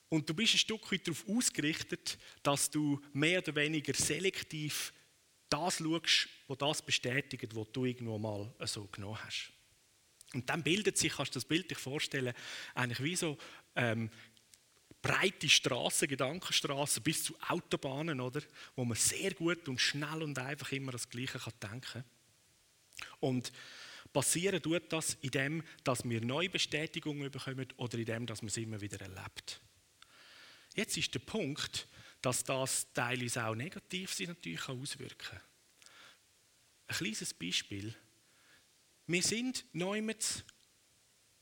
Und 0.10 0.30
du 0.30 0.34
bist 0.34 0.54
ein 0.54 0.60
Stück 0.60 0.92
weit 0.92 1.08
darauf 1.08 1.28
ausgerichtet, 1.28 2.18
dass 2.44 2.70
du 2.70 3.02
mehr 3.14 3.40
oder 3.40 3.56
weniger 3.56 3.94
selektiv 3.94 4.94
das 5.50 5.78
schaust, 5.78 6.30
was 6.48 6.58
das 6.58 6.82
bestätigt, 6.82 7.56
was 7.56 7.72
du 7.72 7.86
irgendwo 7.86 8.18
mal 8.18 8.54
so 8.66 8.86
genommen 8.88 9.24
hast. 9.24 9.52
Und 10.34 10.50
dann 10.50 10.64
bildet 10.64 10.98
sich, 10.98 11.14
kannst 11.14 11.34
du 11.34 11.40
das 11.40 11.46
Bild 11.46 11.70
dir 11.72 11.76
vorstellen, 11.76 12.34
eigentlich 12.74 13.02
wie 13.02 13.16
so 13.16 13.38
ähm, 13.76 14.10
breite 15.02 15.48
Straßen, 15.48 16.08
Gedankenstraßen 16.08 17.04
bis 17.04 17.24
zu 17.24 17.36
Autobahnen, 17.48 18.20
oder? 18.20 18.42
wo 18.76 18.84
man 18.84 18.98
sehr 18.98 19.34
gut 19.34 19.68
und 19.70 19.80
schnell 19.80 20.24
und 20.24 20.38
einfach 20.38 20.72
immer 20.72 20.92
das 20.92 21.10
Gleiche 21.10 21.40
kann 21.40 21.54
denken. 21.62 22.04
Und 23.20 23.52
passieren 24.12 24.62
tut 24.62 24.92
das 24.92 25.18
in 25.22 25.32
dem, 25.32 25.64
dass 25.84 26.08
wir 26.08 26.22
neue 26.22 26.50
Bestätigungen 26.50 27.32
bekommen 27.32 27.68
oder 27.78 27.98
in 27.98 28.06
dem, 28.06 28.26
dass 28.26 28.42
man 28.42 28.48
es 28.48 28.58
immer 28.58 28.82
wieder 28.82 29.00
erlebt. 29.00 29.62
Jetzt 30.76 30.98
ist 30.98 31.14
der 31.14 31.20
Punkt, 31.20 31.88
dass 32.22 32.44
das 32.44 32.92
teilweise 32.94 33.46
auch 33.46 33.56
negativ 33.56 34.14
sich 34.14 34.28
natürlich 34.28 34.68
auswirken 34.68 35.18
kann. 35.18 35.42
Ein 36.88 36.96
kleines 36.96 37.34
Beispiel. 37.34 37.96
Wir 39.08 39.24
sind 39.24 39.66
Neumets 39.74 40.44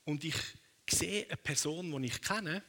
und 0.04 0.22
ich 0.24 0.36
sehe 0.88 1.26
eine 1.26 1.36
Person, 1.36 2.00
die 2.00 2.08
ich 2.08 2.22
kenne, 2.22 2.62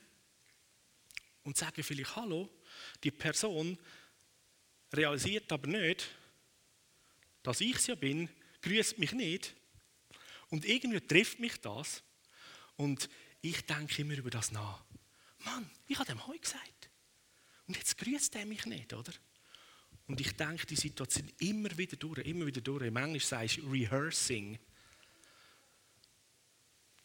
und 1.44 1.56
sage 1.56 1.84
vielleicht 1.84 2.16
Hallo. 2.16 2.50
Die 3.04 3.12
Person 3.12 3.78
realisiert 4.92 5.52
aber 5.52 5.68
nicht, 5.68 6.10
dass 7.44 7.62
ich 7.62 7.76
es 7.76 7.88
ja 7.88 7.96
bin, 7.96 8.28
grüßt 8.62 8.98
mich 8.98 9.12
nicht. 9.14 9.54
Und 10.50 10.66
irgendwie 10.66 11.02
trifft 11.02 11.40
mich 11.40 11.62
das. 11.62 12.02
Und 12.76 13.10
ich 13.42 13.66
denke 13.66 14.02
immer 14.02 14.16
über 14.16 14.32
das 14.32 14.52
nach. 14.52 14.84
Mann, 15.46 15.70
ich 15.88 15.98
habe 15.98 16.08
dem 16.08 16.26
heute 16.28 16.40
gesagt. 16.40 16.90
Und 17.68 17.78
jetzt 17.78 17.98
grüßt 17.98 18.36
er 18.36 18.46
mich 18.46 18.66
nicht, 18.66 18.94
oder? 18.94 19.14
Und 20.08 20.22
ich 20.22 20.36
denke 20.36 20.66
die 20.66 20.76
Situation 20.76 21.32
immer 21.40 21.76
wieder 21.78 21.98
durch, 21.98 22.20
immer 22.20 22.46
wieder 22.46 22.62
durch. 22.62 22.84
Im 22.84 22.96
Englisch 22.96 23.26
sagst 23.26 23.58
du 23.58 23.72
rehearsing. 23.72 24.60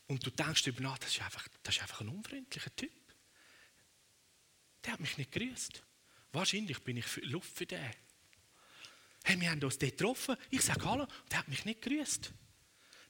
Und 0.06 0.26
du 0.26 0.30
denkst 0.30 0.64
darüber 0.64 0.82
nach, 0.82 0.98
das 0.98 1.12
ist 1.12 1.22
einfach, 1.22 1.46
das 1.62 1.76
ist 1.76 1.82
einfach 1.82 2.00
ein 2.00 2.08
unfreundlicher 2.08 2.74
Typ. 2.76 2.92
Der 4.84 4.94
hat 4.94 5.00
mich 5.00 5.16
nicht 5.16 5.32
grüßt. 5.32 5.82
Wahrscheinlich 6.32 6.78
bin 6.80 6.96
ich 6.96 7.06
für 7.06 7.20
Luft 7.20 7.56
für 7.56 7.66
den. 7.66 7.94
Hey, 9.24 9.40
wir 9.40 9.50
haben 9.50 9.62
uns 9.62 9.78
dort 9.78 9.96
getroffen. 9.96 10.36
Ich 10.50 10.62
sage 10.62 10.84
Hallo. 10.84 11.06
Der 11.30 11.38
hat 11.38 11.48
mich 11.48 11.64
nicht 11.64 11.82
grüßt. 11.82 12.32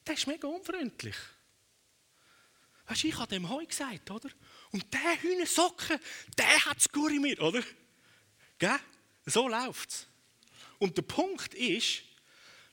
Der 0.05 0.13
ist 0.13 0.27
mega 0.27 0.47
unfreundlich. 0.47 1.15
Weißt 2.85 3.03
du, 3.03 3.07
ich 3.07 3.17
habe 3.17 3.27
dem 3.27 3.49
Heu 3.49 3.65
gesagt, 3.65 4.11
oder? 4.11 4.29
Und 4.71 4.93
der 4.93 5.21
Hühnersocken, 5.21 5.99
der 6.37 6.65
hat 6.65 6.77
es 6.77 6.89
gut 6.89 7.11
in 7.11 7.21
mir, 7.21 7.41
oder? 7.41 7.61
Gell? 8.57 8.79
So 9.25 9.47
läuft 9.47 9.89
es. 9.89 10.07
Und 10.79 10.97
der 10.97 11.03
Punkt 11.03 11.53
ist, 11.53 12.03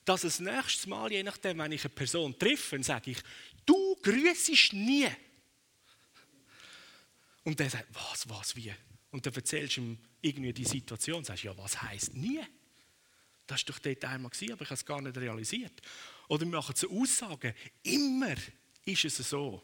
dass 0.05 0.23
das 0.23 0.41
nächste 0.41 0.89
Mal, 0.89 1.13
je 1.13 1.23
nachdem, 1.23 1.59
wenn 1.59 1.73
ich 1.73 1.85
eine 1.85 1.95
Person 1.95 2.39
treffe, 2.39 2.83
sage 2.83 3.11
ich, 3.11 3.19
du 3.67 3.97
grüßest 3.97 4.73
nie. 4.73 5.09
Und 7.45 7.59
der 7.61 7.69
sagt, 7.69 7.87
was, 7.93 8.29
was, 8.29 8.57
wie? 8.57 8.73
Und 9.11 9.27
dann 9.27 9.35
erzählst 9.35 9.77
du 9.77 9.83
ihm 9.83 9.99
irgendwie 10.23 10.53
die 10.53 10.65
Situation 10.65 11.19
und 11.19 11.27
sagst, 11.27 11.45
ja, 11.45 11.57
was 11.57 11.81
heißt 11.83 12.15
nie? 12.15 12.41
Das 13.47 13.63
war 13.63 13.75
doch 13.75 13.79
dort 13.79 14.05
einmal, 14.05 14.31
gewesen, 14.31 14.53
aber 14.53 14.63
ich 14.63 14.69
habe 14.69 14.75
es 14.75 14.85
gar 14.85 15.01
nicht 15.01 15.17
realisiert. 15.17 15.81
Oder 16.29 16.45
wir 16.45 16.53
machen 16.59 16.77
so 16.77 16.91
Aussagen, 16.91 17.55
immer 17.83 18.35
ist 18.85 19.05
es 19.05 19.17
so. 19.17 19.63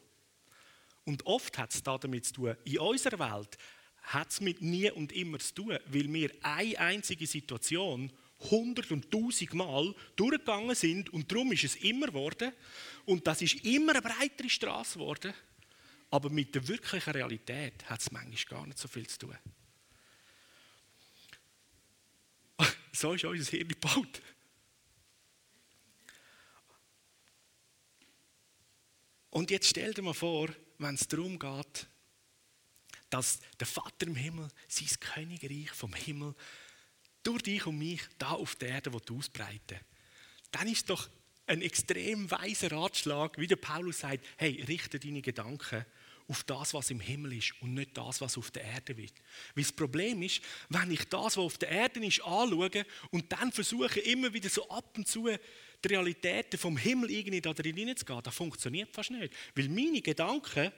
Und 1.05 1.27
oft 1.27 1.57
hat 1.59 1.75
es 1.75 1.83
damit 1.83 2.27
zu 2.27 2.33
tun, 2.33 2.57
in 2.65 2.79
unserer 2.79 3.19
Welt 3.19 3.59
hat 4.03 4.31
es 4.31 4.41
mit 4.41 4.61
nie 4.61 4.91
und 4.91 5.13
immer 5.13 5.39
zu 5.39 5.55
tun, 5.55 5.79
weil 5.87 6.13
wir 6.13 6.31
eine 6.43 6.79
einzige 6.79 7.27
Situation 7.27 8.13
hundert 8.51 8.91
und 8.91 9.11
tausend 9.11 9.55
Mal 9.55 9.95
durchgegangen 10.17 10.75
sind 10.75 11.11
und 11.11 11.31
darum 11.31 11.53
ist 11.53 11.65
es 11.65 11.77
immer 11.77 12.07
geworden 12.09 12.53
und 13.07 13.27
das 13.27 13.41
ist 13.41 13.65
immer 13.65 13.93
eine 13.93 14.03
breitere 14.03 14.51
Straße 14.51 14.99
geworden 14.99 15.33
aber 16.15 16.31
mit 16.31 16.55
der 16.55 16.69
wirklichen 16.69 17.11
Realität 17.11 17.91
hat 17.91 18.01
es 18.01 18.13
manchmal 18.13 18.61
gar 18.61 18.67
nicht 18.69 18.79
so 18.79 18.87
viel 18.87 19.05
zu 19.09 19.19
tun. 19.19 19.37
So 22.93 23.15
ist 23.15 23.25
unser 23.25 23.51
Hirn 23.51 23.67
gebaut. 23.67 24.23
Und 29.31 29.51
jetzt 29.51 29.67
stell 29.67 29.93
dir 29.93 30.03
mal 30.03 30.15
vor, 30.15 30.51
wenn 30.79 30.95
es 30.95 31.09
darum 31.09 31.39
geht, 31.39 31.89
dass 33.11 33.41
der 33.61 33.67
Vater 33.67 34.07
im 34.07 34.17
Himmel 34.17 34.49
sein 34.69 34.89
Königreich 35.01 35.71
vom 35.71 35.95
Himmel 35.95 36.35
durch 37.23 37.43
dich 37.43 37.67
und 37.67 37.79
mich 37.79 38.03
da 38.19 38.31
auf 38.31 38.57
der 38.57 38.69
Erde 38.69 38.91
ausbreiten 39.11 39.79
dann 40.55 40.69
ist 40.69 40.89
doch 40.89 41.09
ein 41.47 41.63
extrem 41.63 42.31
weiser 42.31 42.71
Ratschlag, 42.71 43.39
wie 43.39 43.49
der 43.49 43.57
Paulus 43.57 44.01
sagt, 44.01 44.25
hey, 44.37 44.63
richte 44.67 45.01
deine 45.01 45.21
Gedanken 45.21 45.85
auf 46.29 46.45
das, 46.45 46.73
was 46.73 46.91
im 46.91 47.01
Himmel 47.01 47.35
ist 47.35 47.55
und 47.61 47.75
nicht 47.75 47.97
das, 47.99 48.21
was 48.21 48.39
auf 48.39 48.51
der 48.51 48.63
Erde 48.65 48.95
ist. 48.95 49.15
Weil 49.55 49.65
das 49.65 49.73
Problem 49.73 50.23
ist, 50.23 50.41
wenn 50.69 50.91
ich 50.91 51.05
das, 51.09 51.37
was 51.37 51.39
auf 51.39 51.59
der 51.59 51.71
Erde 51.71 52.07
ist, 52.07 52.23
anschaue 52.23 52.87
und 53.11 53.31
dann 53.33 53.53
versuche, 53.53 54.01
immer 54.01 54.33
wieder 54.33 54.49
so 54.49 54.69
ab 54.71 54.97
und 54.97 55.09
zu 55.09 55.29
die 55.85 55.89
Realitäten 55.89 56.59
vom 56.59 56.77
Himmel 56.77 57.11
irgendwie 57.11 57.41
da 57.41 57.53
drin 57.53 57.77
hineinzugehen, 57.77 58.23
das 58.23 58.35
funktioniert 58.35 58.93
fast 58.93 59.11
nicht. 59.11 59.35
Weil 59.55 59.69
meine 59.69 60.01
Gedanken, 60.01 60.73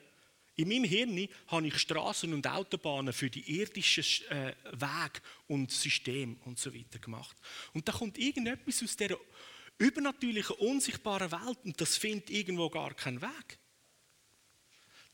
in 0.57 0.69
meinem 0.69 0.85
Hirn 0.85 1.29
habe 1.49 1.67
ich 1.67 1.79
Straßen 1.79 2.33
und 2.33 2.47
Autobahnen 2.47 3.13
für 3.13 3.29
die 3.29 3.59
irdischen 3.59 4.27
äh, 4.31 4.55
Wege 4.73 5.21
und 5.49 5.71
System 5.71 6.39
und 6.45 6.59
so 6.59 6.75
weiter 6.75 6.99
gemacht. 6.99 7.37
Und 7.75 7.87
da 7.87 7.93
kommt 7.93 8.19
irgendetwas 8.19 8.83
aus 8.83 8.97
dieser 8.97 9.19
übernatürlichen, 9.79 10.57
unsichtbaren 10.57 11.31
Welt 11.31 11.59
und 11.65 11.81
das 11.81 11.97
findet 11.97 12.31
irgendwo 12.31 12.71
gar 12.71 12.95
keinen 12.95 13.21
Weg. 13.21 13.59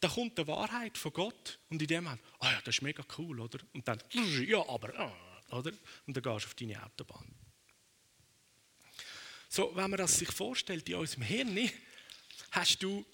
da 0.00 0.08
kommt 0.08 0.36
die 0.36 0.46
Wahrheit 0.46 0.98
von 0.98 1.12
Gott 1.12 1.58
und 1.68 1.80
in 1.80 1.88
dem 1.88 2.04
Moment, 2.04 2.20
ah 2.40 2.46
oh 2.46 2.50
ja, 2.50 2.60
das 2.64 2.76
ist 2.76 2.82
mega 2.82 3.04
cool, 3.18 3.40
oder? 3.40 3.58
Und 3.72 3.86
dann, 3.86 4.02
ja, 4.44 4.68
aber, 4.68 4.98
ah, 4.98 5.56
oder? 5.56 5.72
Und 6.06 6.16
dann 6.16 6.22
gehst 6.22 6.44
du 6.44 6.48
auf 6.48 6.54
deine 6.54 6.84
Autobahn. 6.84 7.41
So, 9.54 9.70
wenn 9.76 9.90
man 9.90 9.98
das 9.98 10.18
sich 10.18 10.32
vorstellt 10.32 10.88
in 10.88 10.94
unserem 10.94 11.24
Hirn, 11.24 11.70
hast 12.52 12.82
du 12.82 13.04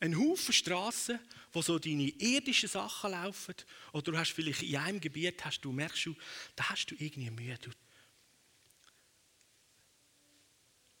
einen 0.00 0.18
Haufen 0.18 0.54
Straßen, 0.54 1.20
wo 1.52 1.60
so 1.60 1.78
deine 1.78 2.08
irdischen 2.08 2.70
Sachen 2.70 3.10
laufen, 3.10 3.54
oder 3.92 4.12
du 4.12 4.16
hast 4.16 4.32
vielleicht 4.32 4.62
in 4.62 4.76
einem 4.76 4.98
Gebiet, 4.98 5.44
hast 5.44 5.60
du, 5.60 5.72
merkst 5.72 6.06
du, 6.06 6.16
da 6.54 6.70
hast 6.70 6.86
du 6.86 6.94
irgendwie 6.94 7.28
Mühe. 7.28 7.58
Du, 7.58 7.70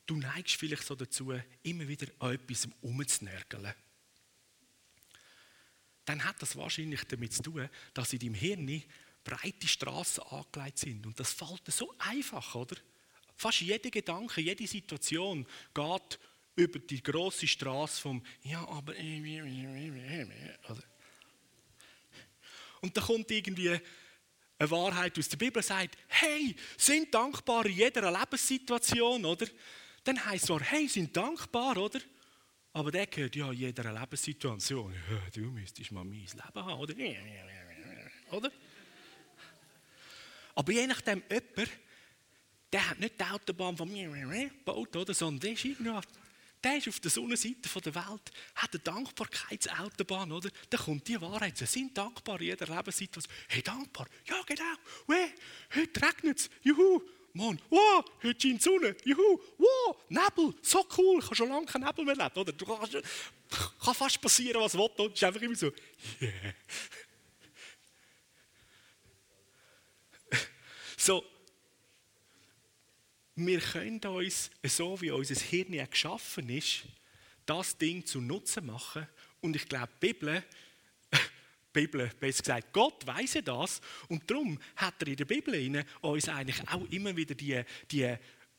du 0.04 0.16
neigst 0.16 0.56
vielleicht 0.56 0.84
so 0.84 0.94
dazu, 0.94 1.32
immer 1.62 1.88
wieder 1.88 2.06
an 2.18 2.34
etwas 2.34 2.68
umzunörgeln. 2.82 3.72
Dann 6.04 6.22
hat 6.22 6.42
das 6.42 6.56
wahrscheinlich 6.56 7.04
damit 7.04 7.32
zu 7.32 7.42
tun, 7.42 7.70
dass 7.94 8.12
in 8.12 8.18
deinem 8.18 8.34
Hirn 8.34 8.82
breite 9.24 9.66
Straßen 9.66 10.24
angelegt 10.24 10.76
sind. 10.76 11.06
Und 11.06 11.18
das 11.18 11.32
fällt 11.32 11.62
so 11.68 11.94
einfach, 11.96 12.54
oder? 12.54 12.76
Fast 13.36 13.60
jeder 13.60 13.90
Gedanke, 13.90 14.40
jede 14.40 14.66
Situation 14.66 15.46
geht 15.74 16.18
über 16.56 16.78
die 16.78 17.02
große 17.02 17.46
Straße 17.46 18.00
vom 18.00 18.24
Ja, 18.42 18.66
aber. 18.66 18.94
Und 22.80 22.96
da 22.96 23.00
kommt 23.02 23.30
irgendwie 23.30 23.78
eine 24.58 24.70
Wahrheit 24.70 25.18
aus 25.18 25.28
der 25.28 25.36
Bibel, 25.36 25.62
sagt: 25.62 25.98
Hey, 26.08 26.56
sind 26.78 27.12
dankbar 27.12 27.66
in 27.66 27.76
jeder 27.76 28.10
Lebenssituation, 28.10 29.24
oder? 29.24 29.46
Dann 30.02 30.24
heißt 30.24 30.44
es 30.44 30.46
zwar: 30.46 30.62
Hey, 30.62 30.88
sind 30.88 31.14
dankbar, 31.14 31.76
oder? 31.76 32.00
Aber 32.72 32.90
der 32.90 33.06
gehört 33.06 33.36
ja 33.36 33.50
in 33.50 33.58
jeder 33.58 33.92
Lebenssituation. 33.92 34.92
Ja, 34.92 35.30
du 35.30 35.40
müsstest 35.50 35.92
mal 35.92 36.04
mein 36.04 36.20
Leben 36.20 36.34
haben, 36.54 36.78
oder? 36.78 36.94
oder? 38.30 38.50
Aber 40.54 40.72
je 40.72 40.86
nachdem, 40.86 41.22
jemand, 41.30 41.70
der 42.76 42.90
hat 42.90 43.00
nicht 43.00 43.18
die 43.18 43.24
Autobahn 43.24 43.74
von 43.74 43.90
mir 43.90 44.10
gebaut, 44.10 44.94
oder? 44.94 45.14
sondern 45.14 45.40
der 45.40 45.52
ist 45.52 45.64
irgendwo 45.64 45.98
der 46.62 46.76
ist 46.76 46.88
auf 46.88 47.00
der 47.00 47.10
Sonnenseite 47.10 47.80
der 47.80 47.94
Welt, 47.94 48.32
hat 48.54 48.70
eine 48.72 48.80
Dankbarkeitsautobahn, 48.80 50.32
oder? 50.32 50.50
Da 50.68 50.76
kommt 50.76 51.08
die 51.08 51.18
Wahrheit. 51.20 51.56
Sie 51.56 51.64
sind 51.64 51.96
dankbar 51.96 52.40
in 52.40 52.48
jeder 52.48 52.66
Lebenssituation. 52.66 53.32
Hey, 53.48 53.62
dankbar? 53.62 54.06
Ja, 54.26 54.42
genau. 54.44 54.74
Hey, 55.06 55.32
heute 55.74 56.02
regnet 56.02 56.38
es. 56.38 56.50
Juhu. 56.62 57.00
Mann, 57.34 57.60
wow, 57.70 58.04
heute 58.22 58.40
scheint 58.40 58.60
die 58.60 58.64
Sonne. 58.64 58.96
Juhu. 59.04 59.40
Wow, 59.58 59.96
Nebel. 60.08 60.54
So 60.60 60.86
cool. 60.98 61.20
Ich 61.20 61.26
habe 61.26 61.36
schon 61.36 61.48
lange 61.48 61.66
keinen 61.66 61.84
Nebel 61.84 62.04
mehr 62.04 62.16
erlebt, 62.16 62.36
oder? 62.36 62.52
Du 62.52 62.66
kannst, 62.66 62.92
kann 63.82 63.94
fast 63.94 64.20
passieren, 64.20 64.60
was 64.60 64.74
will. 64.74 64.90
Es 64.98 65.12
ist 65.14 65.24
einfach 65.24 65.42
immer 65.42 65.54
so, 65.54 65.72
yeah. 66.20 66.30
So, 70.96 71.22
wir 73.36 73.60
können 73.60 74.00
uns, 74.00 74.50
so 74.64 75.00
wie 75.00 75.10
unser 75.10 75.34
Hirn 75.34 75.88
geschaffen 75.90 76.48
ist, 76.48 76.84
das 77.44 77.76
Ding 77.76 78.04
zu 78.04 78.20
Nutzen 78.20 78.66
machen. 78.66 79.06
Und 79.40 79.54
ich 79.54 79.68
glaube, 79.68 79.90
die 80.02 80.06
Bibel, 80.06 80.42
Bibel, 81.72 82.10
besser 82.18 82.42
gesagt, 82.42 82.72
Gott 82.72 83.06
weiß 83.06 83.34
ja 83.34 83.42
das. 83.42 83.80
Und 84.08 84.28
darum 84.30 84.58
hat 84.74 85.00
er 85.02 85.08
in 85.08 85.16
der 85.16 85.26
Bibel 85.26 85.84
uns 86.00 86.28
eigentlich 86.28 86.66
auch 86.68 86.84
immer 86.90 87.14
wieder 87.14 87.34
die, 87.34 87.62
die 87.90 88.16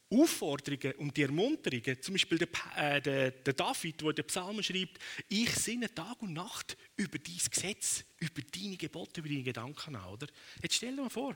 Aufforderungen 0.09 0.93
und 0.99 1.17
die 1.17 1.23
Ermunterungen, 1.23 2.01
zum 2.01 2.13
Beispiel 2.13 2.37
der, 2.37 2.47
äh, 2.77 3.01
der, 3.01 3.31
der 3.31 3.53
David, 3.53 4.01
der 4.01 4.13
den 4.13 4.25
Psalmen 4.25 4.63
schreibt, 4.63 4.99
ich 5.27 5.49
sinne 5.49 5.93
Tag 5.93 6.21
und 6.21 6.33
Nacht 6.33 6.77
über 6.95 7.17
dein 7.17 7.35
Gesetz, 7.51 8.05
über 8.19 8.41
deine 8.41 8.77
Gebote, 8.77 9.19
über 9.19 9.27
deine 9.27 9.43
Gedanken 9.43 9.97
an. 9.97 10.17
Jetzt 10.61 10.75
stell 10.75 10.95
dir 10.95 11.01
mal 11.01 11.09
vor, 11.09 11.35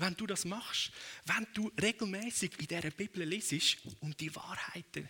wenn 0.00 0.16
du 0.16 0.26
das 0.26 0.46
machst, 0.46 0.90
wenn 1.26 1.46
du 1.52 1.70
regelmäßig 1.80 2.58
in 2.58 2.66
dieser 2.66 2.90
Bibel 2.90 3.22
liest 3.22 3.76
und 4.00 4.18
die 4.18 4.34
Wahrheiten 4.34 5.08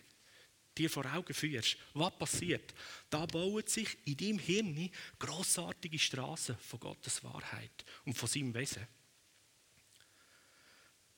dir 0.76 0.90
vor 0.90 1.04
Augen 1.06 1.32
führst, 1.32 1.76
was 1.94 2.18
passiert? 2.18 2.74
Da 3.08 3.24
bauen 3.26 3.66
sich 3.66 3.96
in 4.04 4.16
deinem 4.16 4.38
Hirn 4.38 4.90
großartige 5.18 5.98
Straßen 5.98 6.56
von 6.58 6.80
Gottes 6.80 7.22
Wahrheit 7.22 7.84
und 8.04 8.14
von 8.14 8.28
seinem 8.28 8.52
Wesen. 8.54 8.86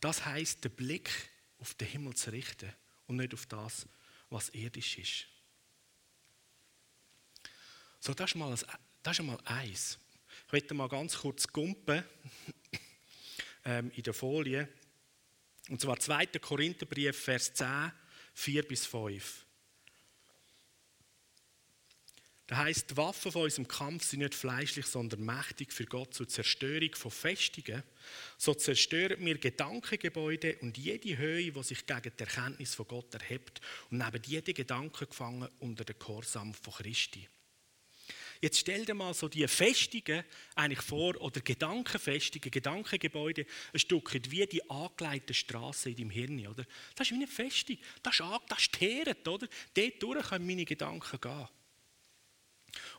Das 0.00 0.24
heißt, 0.24 0.64
den 0.64 0.72
Blick 0.72 1.10
auf 1.58 1.74
den 1.74 1.88
Himmel 1.88 2.14
zu 2.14 2.30
richten 2.30 2.72
und 3.06 3.16
nicht 3.16 3.32
auf 3.32 3.46
das, 3.46 3.86
was 4.28 4.50
irdisch 4.50 4.98
ist. 4.98 5.26
So, 8.00 8.12
das 8.12 8.32
ist 8.32 8.36
mal, 8.36 8.54
das 9.02 9.18
ist 9.18 9.24
mal 9.24 9.38
eins. 9.44 9.98
Ich 10.46 10.52
möchte 10.52 10.74
mal 10.74 10.88
ganz 10.88 11.16
kurz 11.16 11.46
gumpen 11.46 12.04
in 13.64 14.02
der 14.02 14.14
Folie. 14.14 14.68
Und 15.68 15.80
zwar 15.80 15.98
2. 15.98 16.26
Korintherbrief, 16.40 17.16
Vers 17.16 17.54
10, 17.54 17.92
4 18.34 18.62
bis 18.64 18.86
5. 18.86 19.46
Da 22.52 22.58
heißt, 22.58 22.90
die 22.90 22.96
Waffen 22.98 23.32
von 23.32 23.44
unserem 23.44 23.66
Kampf 23.66 24.04
sind 24.04 24.18
nicht 24.18 24.34
fleischlich, 24.34 24.84
sondern 24.84 25.24
mächtig 25.24 25.72
für 25.72 25.86
Gott 25.86 26.12
zur 26.12 26.28
Zerstörung 26.28 26.94
von 26.94 27.10
Festungen. 27.10 27.82
So 28.36 28.52
zerstören 28.52 29.24
wir 29.24 29.38
Gedankengebäude 29.38 30.58
und 30.60 30.76
jede 30.76 31.16
Höhe, 31.16 31.50
die 31.50 31.62
sich 31.62 31.86
gegen 31.86 32.12
die 32.14 32.22
Erkenntnis 32.24 32.74
von 32.74 32.88
Gott 32.88 33.14
erhebt 33.14 33.62
und 33.90 33.98
neben 33.98 34.22
jede 34.24 34.52
Gedanken 34.52 35.06
gefangen 35.06 35.48
unter 35.60 35.84
den 35.84 35.98
Gehorsam 35.98 36.52
von 36.52 36.74
Christi. 36.74 37.26
Jetzt 38.42 38.58
stell 38.58 38.84
dir 38.84 38.94
mal 38.94 39.14
so 39.14 39.28
die 39.28 39.46
Festungen 39.46 40.24
eigentlich 40.56 40.80
vor, 40.80 41.14
oder 41.20 41.40
Gedankenfestungen, 41.40 42.50
Gedankengebäude, 42.50 43.46
ein 43.72 43.78
Stück 43.78 44.12
wie 44.30 44.44
die 44.48 44.68
angelegten 44.68 45.32
Straßen 45.32 45.92
in 45.92 45.98
deinem 45.98 46.10
Hirn, 46.10 46.46
oder? 46.48 46.66
Das 46.96 47.06
ist 47.06 47.12
wie 47.12 47.22
eine 47.22 47.28
Festung, 47.28 47.78
das 48.02 48.18
ist, 48.18 48.26
das 48.48 48.58
ist 48.58 48.72
Teeret, 48.72 49.28
oder? 49.28 49.46
Dort 49.74 50.02
durch 50.02 50.28
können 50.28 50.44
meine 50.44 50.64
Gedanken 50.64 51.20
gehen. 51.20 51.48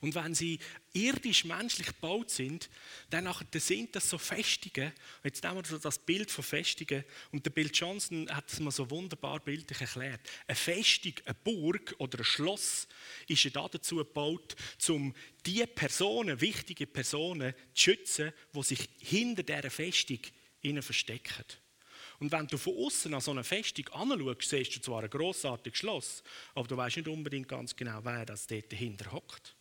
Und 0.01 0.15
wenn 0.15 0.35
sie 0.35 0.59
irdisch 0.93 1.45
menschlich 1.45 1.87
gebaut 1.87 2.29
sind, 2.29 2.69
dann 3.09 3.33
sind 3.55 3.95
das 3.95 4.09
so 4.09 4.17
Festungen. 4.17 4.91
Jetzt 5.23 5.43
nehmen 5.43 5.55
wir 5.57 5.65
so 5.65 5.77
das 5.77 5.97
Bild 5.97 6.29
von 6.29 6.43
Festungen. 6.43 7.03
Und 7.31 7.45
der 7.45 7.51
Bill 7.51 7.71
Johnson 7.73 8.29
hat 8.29 8.51
es 8.51 8.59
mal 8.59 8.71
so 8.71 8.89
wunderbar 8.89 9.39
bildlich 9.39 9.81
erklärt. 9.81 10.21
Eine 10.47 10.55
Festung, 10.55 11.13
eine 11.25 11.33
Burg 11.35 11.95
oder 11.97 12.19
ein 12.19 12.23
Schloss 12.25 12.87
ist 13.27 13.43
ja 13.43 13.49
dazu 13.51 13.97
gebaut, 13.97 14.55
um 14.89 15.13
die 15.45 15.65
Personen, 15.65 16.39
wichtige 16.39 16.85
Personen 16.85 17.53
zu 17.73 17.83
schützen, 17.83 18.33
die 18.53 18.63
sich 18.63 18.89
hinter 18.99 19.43
dieser 19.43 19.71
Festung 19.71 20.19
verstecken. 20.81 21.45
Und 22.19 22.31
wenn 22.31 22.47
du 22.47 22.57
von 22.57 22.77
außen 22.77 23.13
an 23.13 23.21
so 23.21 23.31
eine 23.31 23.43
Festung 23.43 23.87
anschaust, 23.89 24.49
siehst 24.49 24.75
du 24.75 24.81
zwar 24.81 25.03
ein 25.03 25.09
grossartiges 25.09 25.79
Schloss, 25.79 26.23
aber 26.55 26.67
du 26.67 26.77
weißt 26.77 26.97
nicht 26.97 27.07
unbedingt 27.09 27.49
ganz 27.49 27.75
genau, 27.75 27.99
wer 28.03 28.25
das 28.25 28.47
dort 28.47 28.71
dahinter 28.71 29.11
hockt. 29.11 29.55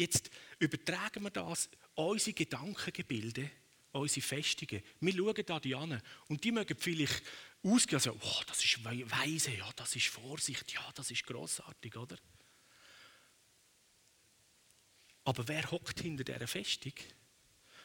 Jetzt 0.00 0.30
übertragen 0.58 1.22
wir 1.24 1.30
das 1.30 1.68
unsere 1.94 2.32
Gedankengebilde, 2.32 3.50
unsere 3.92 4.26
Festungen. 4.26 4.82
Wir 4.98 5.12
schauen 5.12 5.44
da 5.44 5.60
die 5.60 5.74
an 5.74 6.00
und 6.28 6.42
die 6.42 6.52
mögen 6.52 6.78
vielleicht 6.78 7.22
ausgehen, 7.62 7.96
also, 7.96 8.16
oh, 8.18 8.42
das 8.46 8.64
ist 8.64 8.82
weise, 8.82 9.50
ja, 9.50 9.70
das 9.76 9.94
ist 9.94 10.06
Vorsicht, 10.06 10.72
ja, 10.72 10.90
das 10.94 11.10
ist 11.10 11.26
großartig, 11.26 11.96
oder? 11.96 12.16
Aber 15.24 15.46
wer 15.46 15.70
hockt 15.70 16.00
hinter 16.00 16.24
dieser 16.24 16.48
Festung? 16.48 16.94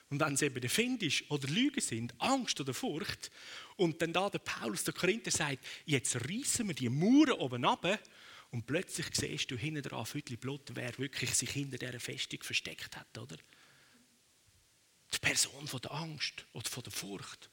Und 0.09 0.21
wenn 0.21 0.35
es 0.35 0.41
eben 0.41 0.61
der 0.61 0.69
Find 0.69 1.03
ist 1.03 1.29
oder 1.29 1.49
Lügen 1.49 1.81
sind, 1.81 2.13
Angst 2.21 2.61
oder 2.61 2.73
Furcht, 2.73 3.29
und 3.75 4.01
dann 4.01 4.13
da 4.13 4.29
der 4.29 4.39
Paulus, 4.39 4.85
der 4.85 4.93
Korinther 4.93 5.31
sagt, 5.31 5.65
jetzt 5.85 6.15
reißen 6.15 6.65
wir 6.65 6.75
die 6.75 6.87
Mauern 6.87 7.33
oben 7.33 7.65
ab 7.65 7.99
und 8.55 8.65
plötzlich 8.65 9.07
siehst 9.11 9.51
du 9.51 9.57
hinten 9.57 9.81
dran 9.81 10.05
Viertel 10.05 10.37
Blut, 10.37 10.61
wer 10.75 10.97
wirklich 10.97 11.35
sich 11.35 11.49
hinter 11.49 11.77
dieser 11.77 11.99
Festung 11.99 12.41
versteckt 12.41 12.95
hat, 12.95 13.17
oder? 13.17 13.35
Die 15.13 15.19
Person 15.19 15.67
von 15.67 15.81
der 15.81 15.91
Angst 15.91 16.45
oder 16.53 16.69
von 16.69 16.81
der 16.81 16.93
Furcht. 16.93 17.49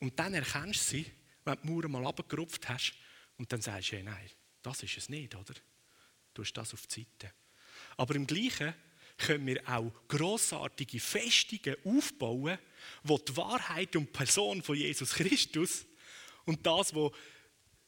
Und 0.00 0.18
dann 0.18 0.32
erkennst 0.32 0.86
du 0.86 0.96
sie, 0.96 1.12
wenn 1.44 1.56
du 1.56 1.82
die 1.82 1.88
Mauer 1.88 1.88
mal 1.88 2.06
abgerupft 2.06 2.66
hast, 2.70 2.94
und 3.36 3.52
dann 3.52 3.60
sagst 3.60 3.92
du, 3.92 3.96
hey, 3.96 4.04
nein, 4.04 4.30
das 4.62 4.82
ist 4.82 4.96
es 4.96 5.10
nicht, 5.10 5.34
oder? 5.34 5.52
Du 6.32 6.40
hast 6.40 6.54
das 6.54 6.72
auf 6.72 6.86
die 6.86 7.02
Seite. 7.02 7.34
Aber 7.98 8.14
im 8.14 8.26
Gleichen 8.26 8.72
können 9.18 9.48
wir 9.48 9.68
auch 9.68 9.92
grossartige 10.08 10.98
Festungen 10.98 11.76
aufbauen, 11.84 12.56
wo 13.02 13.18
die 13.18 13.36
Wahrheit 13.36 13.94
und 13.96 14.14
Person 14.14 14.62
von 14.62 14.76
Jesus 14.76 15.12
Christus 15.12 15.84
und 16.46 16.66
das, 16.66 16.94
was 16.94 17.12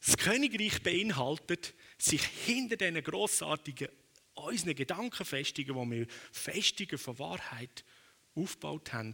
das 0.05 0.17
Königreich 0.17 0.83
beinhaltet, 0.83 1.73
sich 1.97 2.23
hinter 2.23 2.77
diesen 2.77 3.03
grossartigen, 3.03 3.89
unseren 4.35 4.75
Gedankenfestungen, 4.75 5.75
wo 5.75 5.89
wir 5.89 6.05
Festungen 6.31 6.97
von 6.97 7.17
Wahrheit 7.17 7.83
aufgebaut 8.35 8.93
haben, 8.93 9.13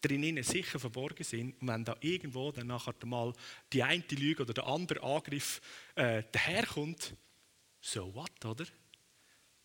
drinnen 0.00 0.42
sicher 0.42 0.78
verborgen 0.78 1.24
sind. 1.24 1.60
Und 1.60 1.68
wenn 1.68 1.84
da 1.84 1.96
irgendwo 2.00 2.52
dann 2.52 2.68
nachher 2.68 2.94
mal 3.04 3.32
die 3.72 3.82
eine 3.82 4.04
Lüge 4.10 4.42
oder 4.42 4.54
der 4.54 4.66
andere 4.66 5.02
Angriff 5.02 5.60
äh, 5.94 6.22
daherkommt, 6.32 7.14
so 7.80 8.14
what, 8.14 8.44
oder? 8.44 8.66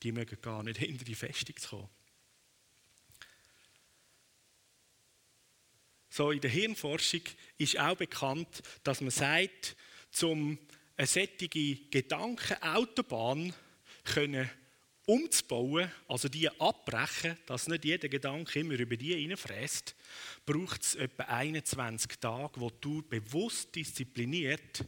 die 0.03 0.11
mögen 0.11 0.39
gar 0.41 0.63
nicht 0.63 0.77
hinter 0.77 1.03
die 1.03 1.15
Festung 1.15 1.55
kommen. 1.69 1.89
So 6.09 6.31
in 6.31 6.39
der 6.39 6.51
Hirnforschung 6.51 7.21
ist 7.57 7.79
auch 7.79 7.97
bekannt, 7.97 8.61
dass 8.83 9.01
man 9.01 9.09
sagt, 9.09 9.75
zum 10.15 10.57
eine 10.95 11.07
solche 11.07 11.49
Gedankenautobahn 11.49 13.53
können 14.05 14.49
umzubauen, 15.05 15.91
also 16.07 16.29
die 16.29 16.49
abbrechen, 16.59 17.37
dass 17.45 17.67
nicht 17.67 17.85
jeder 17.85 18.07
Gedanke 18.07 18.61
immer 18.61 18.79
über 18.79 18.95
die 18.95 19.13
hineinfräst, 19.13 19.93
braucht 20.45 20.81
es 20.81 20.95
etwa 20.95 21.23
21 21.23 22.17
Tage, 22.19 22.59
wo 22.59 22.69
du 22.69 23.03
bewusst 23.03 23.75
diszipliniert, 23.75 24.85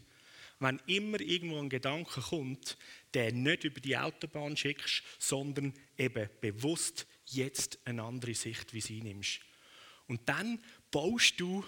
wenn 0.60 0.82
immer 0.88 1.20
irgendwo 1.20 1.60
ein 1.60 1.70
Gedanke 1.70 2.22
kommt, 2.22 2.78
der 3.13 3.34
nicht 3.34 3.66
über 3.66 3.80
die 3.80 3.98
Autobahn 3.98 4.58
schickst, 4.58 5.04
sondern 5.20 5.74
eben 5.98 6.30
bewusst 6.42 7.06
jetzt 7.26 7.78
eine 7.86 8.02
andere 8.02 8.34
Sicht 8.34 8.74
wie 8.74 8.82
sie 8.82 9.02
nimmst. 9.02 9.42
Und 10.08 10.28
dann 10.28 10.60
baust 10.90 11.40
du 11.40 11.63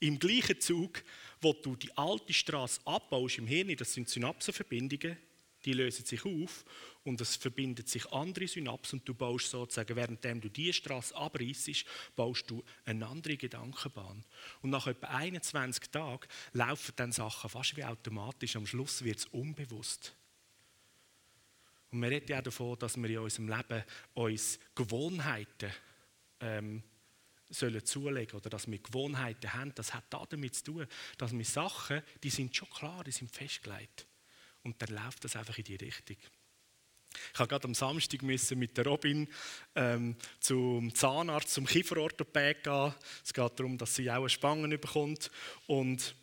im 0.00 0.18
gleichen 0.18 0.60
Zug, 0.60 1.02
wo 1.40 1.52
du 1.52 1.76
die 1.76 1.96
alte 1.96 2.32
Straße 2.32 2.80
abbaust 2.84 3.38
im 3.38 3.46
Hirn, 3.46 3.74
das 3.76 3.92
sind 3.92 4.08
Synapsenverbindungen, 4.08 5.16
die 5.64 5.72
lösen 5.72 6.04
sich 6.04 6.24
auf 6.24 6.64
und 7.04 7.20
es 7.20 7.36
verbindet 7.36 7.88
sich 7.88 8.10
andere 8.12 8.48
Synapsen 8.48 8.98
und 8.98 9.08
du 9.08 9.14
baust 9.14 9.50
sozusagen, 9.50 9.96
währenddem 9.96 10.40
du 10.40 10.48
diese 10.48 10.72
Straße 10.74 11.14
abreißt, 11.14 11.84
baust 12.16 12.50
du 12.50 12.64
eine 12.84 13.06
andere 13.06 13.36
Gedankenbahn. 13.36 14.24
Und 14.62 14.70
nach 14.70 14.86
etwa 14.86 15.08
21 15.08 15.90
Tagen 15.90 16.26
laufen 16.52 16.92
dann 16.96 17.12
Sachen 17.12 17.50
fast 17.50 17.76
wie 17.76 17.84
automatisch, 17.84 18.56
am 18.56 18.66
Schluss 18.66 19.04
wird 19.04 19.18
es 19.18 19.26
unbewusst. 19.26 20.14
Und 21.90 22.00
wir 22.02 22.10
reden 22.10 22.30
ja 22.30 22.40
davon, 22.40 22.78
dass 22.78 22.96
wir 22.96 23.10
in 23.10 23.18
unserem 23.18 23.48
Leben 23.48 23.82
uns 24.14 24.60
Gewohnheiten 24.74 25.72
ähm, 26.40 26.82
sollen 27.50 27.84
zulegen 27.84 28.38
oder 28.38 28.48
dass 28.48 28.70
wir 28.70 28.78
Gewohnheiten 28.78 29.52
haben, 29.52 29.74
das 29.74 29.92
hat 29.92 30.04
damit 30.10 30.54
zu 30.54 30.64
tun, 30.64 30.86
dass 31.18 31.32
wir 31.32 31.44
Sachen, 31.44 32.02
die 32.22 32.30
sind 32.30 32.54
schon 32.54 32.70
klar, 32.70 33.04
die 33.04 33.12
sind 33.12 33.30
festgelegt. 33.30 34.06
Und 34.62 34.80
dann 34.80 34.90
läuft 34.90 35.24
das 35.24 35.36
einfach 35.36 35.58
in 35.58 35.64
die 35.64 35.76
Richtung. 35.76 36.16
Ich 37.32 37.38
habe 37.38 37.48
gerade 37.48 37.64
am 37.64 37.74
Samstag 37.74 38.22
mit 38.22 38.76
der 38.76 38.86
Robin 38.86 39.28
ähm, 39.74 40.16
zum 40.38 40.94
Zahnarzt, 40.94 41.50
zum 41.50 41.66
Kieferorthopäd 41.66 42.62
gehen. 42.62 42.94
Es 43.24 43.32
geht 43.32 43.58
darum, 43.58 43.76
dass 43.78 43.96
sie 43.96 44.10
auch 44.10 44.16
eine 44.16 44.28
Spange 44.28 44.78
bekommt. 44.78 45.30
Und 45.66 46.14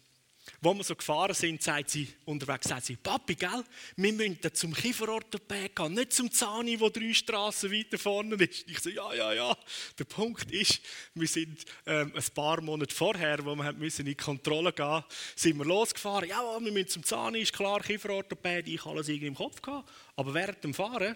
wo 0.62 0.74
wir 0.74 0.84
so 0.84 0.96
gefahren 0.96 1.34
sind, 1.34 1.62
sagt 1.62 1.90
sie 1.90 2.08
unterwegs, 2.26 2.68
sagt 2.68 2.86
sie, 2.86 2.96
Papi, 2.96 3.36
gell, 3.36 3.64
wir 3.96 4.14
müssen 4.14 4.40
zum 4.54 4.74
Kieferorthopäd 4.74 5.76
gehen, 5.76 5.94
nicht 5.94 6.14
zum 6.14 6.32
Zahni, 6.32 6.78
der 6.78 6.90
drei 6.90 7.14
Straßen 7.14 7.72
weiter 7.72 7.98
vorne 7.98 8.36
ist. 8.36 8.70
Ich 8.70 8.80
so, 8.80 8.90
ja, 8.90 9.14
ja, 9.14 9.34
ja. 9.34 9.58
Der 10.00 10.06
Punkt 10.06 10.52
ist, 10.52 10.82
wir 11.14 11.28
sind 11.28 11.66
ähm, 11.86 12.12
ein 12.16 12.34
paar 12.34 12.62
Monate 12.62 12.94
vorher, 12.94 13.44
wo 13.46 13.56
wir 13.56 13.74
müssen 13.74 14.02
in 14.02 14.08
die 14.08 14.16
Kontrolle 14.16 14.74
gehen 14.74 15.04
sind 15.36 15.58
wir 15.58 15.66
losgefahren. 15.66 16.30
Ja, 16.30 16.42
wir 16.60 16.72
müssen 16.72 16.90
zum 16.90 17.04
Zahni, 17.04 17.40
ist 17.40 17.54
klar, 17.54 17.82
Kieferorthopäd, 17.82 18.68
ich 18.68 18.86
alles 18.86 19.08
irgendwie 19.08 19.28
im 19.28 19.36
Kopf 19.36 19.62
gehabt. 19.62 19.90
Aber 20.16 20.34
während 20.34 20.64
dem 20.64 20.74
Fahren 20.74 21.16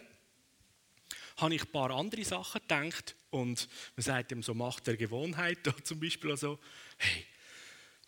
habe 1.38 1.56
ich 1.56 1.63
ein 1.63 1.72
paar 1.72 1.91
andere 1.91 2.24
Sachen 2.24 2.62
gedacht 2.62 3.15
und 3.30 3.67
man 3.96 4.04
sagt 4.04 4.32
ihm 4.32 4.44
so, 4.44 4.54
Macht 4.54 4.88
der 4.88 4.98
Gewohnheit, 4.98 5.60
zum 5.84 6.00
Beispiel 6.00 6.36
so, 6.38 6.60
hey, 6.98 7.26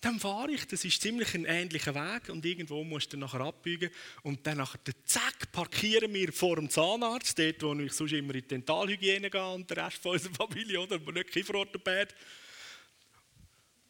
dann 0.04 0.20
fahre 0.20 0.52
ich, 0.52 0.68
das 0.68 0.84
ist 0.84 1.02
ziemlich 1.02 1.34
ein 1.34 1.46
ähnlicher 1.46 1.96
Weg 1.96 2.28
und 2.28 2.44
irgendwo 2.44 2.84
musst 2.84 3.14
du 3.14 3.18
nachher 3.18 3.40
abbiegen 3.40 3.90
und 4.24 4.46
dann 4.46 4.58
nachher, 4.58 4.80
zack, 5.06 5.50
parkieren 5.54 6.14
wir 6.14 6.34
vor 6.34 6.58
dem 6.58 6.70
Zahnarzt, 6.70 7.40
dort 7.40 7.64
wo 7.64 7.74
ich 7.76 7.94
sonst 7.94 8.12
immer 8.12 8.36
in 8.36 8.42
die 8.42 8.48
Dentalhygiene 8.50 9.30
gehe 9.30 9.48
und 9.54 9.70
der 9.70 9.86
Rest 9.86 10.00
von 10.00 10.12
unserer 10.12 10.34
Familie, 10.34 10.82
oder, 10.82 10.96
aber 10.96 11.14
nicht 11.14 11.32
Kieferorthopäd. 11.32 12.14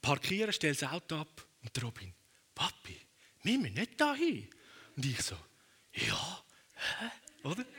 Parkieren, 0.03 0.53
stell 0.53 0.75
das 0.75 0.83
Auto 0.83 1.15
ab 1.15 1.47
und 1.63 1.75
der 1.75 1.83
Robin, 1.83 2.13
Papi, 2.53 2.95
wir 3.41 3.57
müssen 3.57 3.73
nicht 3.73 3.99
dahin. 3.99 4.47
Und 4.95 5.05
ich 5.05 5.19
so, 5.19 5.35
ja, 5.93 6.43
hä, 6.75 7.47
oder? 7.47 7.65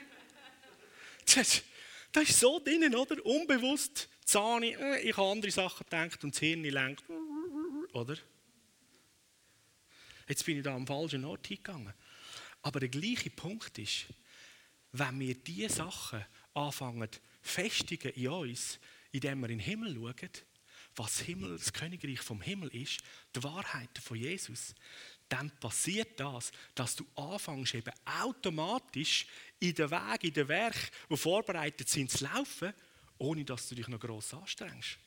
Das, 1.33 1.63
das 2.11 2.29
ist 2.29 2.39
so 2.39 2.59
drinnen, 2.59 2.95
oder? 2.95 3.25
Unbewusst, 3.25 4.07
Zahne, 4.25 4.67
äh, 4.67 5.01
ich 5.09 5.17
habe 5.17 5.31
andere 5.31 5.51
Sachen 5.51 5.85
gedacht 5.85 6.23
und 6.23 6.33
das 6.33 6.39
Hirn 6.39 6.63
lenkt 6.63 7.03
oder? 7.95 8.17
Jetzt 10.27 10.45
bin 10.45 10.57
ich 10.57 10.63
da 10.63 10.75
am 10.75 10.87
falschen 10.87 11.23
Ort 11.25 11.47
hingegangen. 11.47 11.93
Aber 12.61 12.79
der 12.79 12.89
gleiche 12.89 13.29
Punkt 13.29 13.77
ist, 13.77 14.05
wenn 14.91 15.19
wir 15.19 15.35
diese 15.35 15.75
Sachen 15.75 16.25
anfangen 16.53 17.09
festigen 17.41 18.11
in 18.13 18.29
uns, 18.29 18.79
indem 19.11 19.41
wir 19.41 19.49
in 19.49 19.59
den 19.59 19.65
Himmel 19.65 19.95
schauen, 19.95 20.31
was 20.95 21.19
Himmel, 21.19 21.57
das 21.57 21.73
Königreich 21.73 22.21
vom 22.21 22.41
Himmel 22.41 22.69
ist, 22.69 23.01
die 23.35 23.43
Wahrheiten 23.43 24.01
von 24.01 24.17
Jesus, 24.17 24.73
dann 25.27 25.51
passiert 25.59 26.19
das, 26.19 26.51
dass 26.73 26.95
du 26.95 27.05
anfängst 27.15 27.75
eben 27.75 27.93
automatisch 28.05 29.25
in 29.59 29.73
den 29.73 29.91
Weg, 29.91 30.23
in 30.23 30.33
den 30.33 30.47
Werk, 30.47 30.91
die 31.09 31.17
vorbereitet 31.17 31.89
sind, 31.89 32.11
zu 32.11 32.23
laufen, 32.23 32.73
ohne 33.17 33.43
dass 33.43 33.67
du 33.67 33.75
dich 33.75 33.87
noch 33.87 33.99
gross 33.99 34.33
anstrengst. 34.33 34.97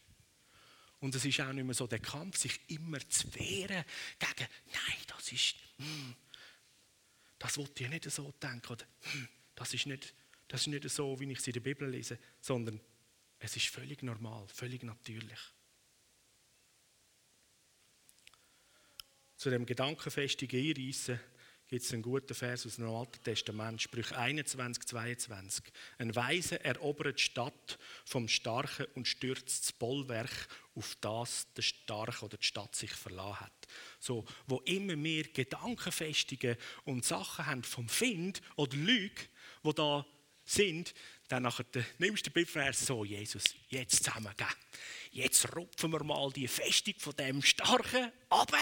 Und 1.00 1.14
es 1.14 1.24
ist 1.24 1.40
auch 1.40 1.52
nicht 1.52 1.64
mehr 1.64 1.74
so 1.74 1.86
der 1.86 2.00
Kampf, 2.00 2.36
sich 2.36 2.60
immer 2.68 2.98
zu 3.08 3.32
wehren 3.34 3.84
gegen, 4.18 4.48
nein, 4.66 4.98
das 5.06 5.32
ist, 5.32 5.54
hm, 5.76 6.14
das 7.38 7.56
wollte 7.56 7.84
ich 7.84 7.90
nicht 7.90 8.10
so 8.10 8.32
denken. 8.42 8.72
Oder, 8.72 8.84
hm, 9.02 9.28
das, 9.54 9.74
ist 9.74 9.86
nicht, 9.86 10.14
das 10.48 10.62
ist 10.62 10.66
nicht 10.66 10.88
so, 10.90 11.18
wie 11.20 11.30
ich 11.30 11.38
es 11.38 11.46
in 11.46 11.52
der 11.52 11.60
Bibel 11.60 11.88
lese, 11.88 12.18
sondern 12.40 12.80
es 13.38 13.56
ist 13.56 13.66
völlig 13.68 14.02
normal, 14.02 14.48
völlig 14.48 14.82
natürlich. 14.82 15.38
Zu 19.36 19.50
dem 19.50 19.66
gedankenfestigen 19.66 20.60
Einreissen 20.60 21.20
gibt 21.68 21.84
es 21.84 21.92
einen 21.92 22.02
guten 22.02 22.34
Vers 22.34 22.64
aus 22.64 22.76
dem 22.76 22.88
Alten 22.88 23.22
Testament, 23.22 23.82
Sprüche 23.82 24.16
21, 24.16 24.86
22. 24.86 25.64
Ein 25.98 26.16
Weise 26.16 26.64
erobert 26.64 27.18
die 27.18 27.22
Stadt 27.22 27.78
vom 28.06 28.26
Starken 28.26 28.86
und 28.94 29.06
stürzt 29.06 29.64
das 29.64 29.72
Bollwerk, 29.72 30.48
auf 30.74 30.96
das 31.02 31.46
der 31.54 31.62
Starke 31.62 32.24
oder 32.24 32.38
die 32.38 32.46
Stadt 32.46 32.74
sich 32.74 32.92
verlassen 32.92 33.40
hat. 33.40 33.68
So, 34.00 34.24
wo 34.46 34.60
immer 34.60 34.96
mehr 34.96 35.24
Gedanken 35.24 35.92
festigen 35.92 36.56
und 36.84 37.04
Sachen 37.04 37.46
haben 37.46 37.62
vom 37.62 37.88
Find 37.88 38.40
oder 38.56 38.76
Lüge, 38.76 39.28
wo 39.62 39.72
da 39.72 40.06
sind, 40.44 40.94
dann 41.28 41.42
nachher 41.42 41.66
nimmst 41.98 42.24
du 42.24 42.30
den 42.30 42.32
Bibelvers 42.32 42.86
so, 42.86 43.04
Jesus, 43.04 43.44
jetzt 43.68 44.04
zusammen, 44.04 44.32
jetzt 45.10 45.54
rupfen 45.54 45.92
wir 45.92 46.02
mal 46.02 46.30
die 46.32 46.48
Festung 46.48 46.94
von 46.96 47.14
dem 47.16 47.42
Starken 47.42 48.10
ab 48.30 48.52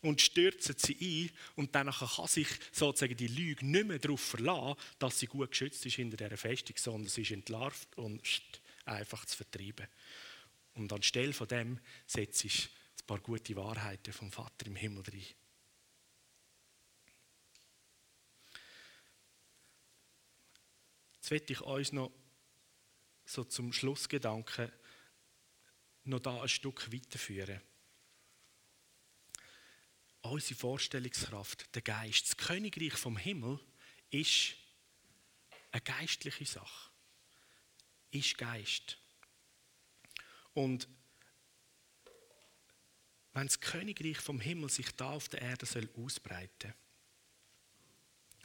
und 0.00 0.20
stürzen 0.20 0.76
sie 0.78 0.96
ein 1.00 1.36
und 1.56 1.74
dann 1.74 1.90
kann 1.90 2.26
sich 2.26 2.48
sozusagen 2.72 3.16
die 3.16 3.26
Lüge 3.26 3.66
nicht 3.66 3.86
mehr 3.86 3.98
darauf 3.98 4.20
verlassen, 4.20 4.78
dass 4.98 5.18
sie 5.18 5.26
gut 5.26 5.50
geschützt 5.50 5.84
ist 5.86 5.96
hinter 5.96 6.16
dieser 6.16 6.36
Festung, 6.36 6.76
sondern 6.76 7.08
sie 7.08 7.22
ist 7.22 7.32
entlarvt 7.32 7.96
und 7.96 8.22
einfach 8.84 9.24
zu 9.26 9.36
vertreiben. 9.36 9.88
Und 10.74 10.92
anstelle 10.92 11.32
von 11.32 11.48
dem 11.48 11.80
setze 12.06 12.46
ich 12.46 12.68
ein 13.00 13.06
paar 13.06 13.18
gute 13.18 13.56
Wahrheiten 13.56 14.12
vom 14.12 14.30
Vater 14.30 14.66
im 14.66 14.76
Himmel 14.76 15.02
rein. 15.02 15.26
Jetzt 21.16 21.30
möchte 21.30 21.52
ich 21.52 21.60
euch 21.62 21.92
noch 21.92 22.12
so 23.24 23.44
zum 23.44 23.72
Schlussgedanken 23.72 24.72
noch 26.04 26.20
da 26.20 26.40
ein 26.40 26.48
Stück 26.48 26.90
weiterführen 26.90 27.60
unsere 30.22 30.58
Vorstellungskraft, 30.58 31.74
der 31.74 31.82
Geist. 31.82 32.28
Das 32.28 32.36
Königreich 32.36 32.94
vom 32.94 33.16
Himmel 33.16 33.60
ist 34.10 34.54
eine 35.70 35.82
geistliche 35.82 36.46
Sache. 36.46 36.90
Ist 38.10 38.38
Geist. 38.38 38.98
Und 40.54 40.88
wenn 43.32 43.46
das 43.46 43.60
Königreich 43.60 44.18
vom 44.18 44.40
Himmel 44.40 44.70
sich 44.70 44.90
da 44.96 45.10
auf 45.10 45.28
der 45.28 45.42
Erde 45.42 45.66
soll 45.66 45.88
ausbreiten 45.96 46.74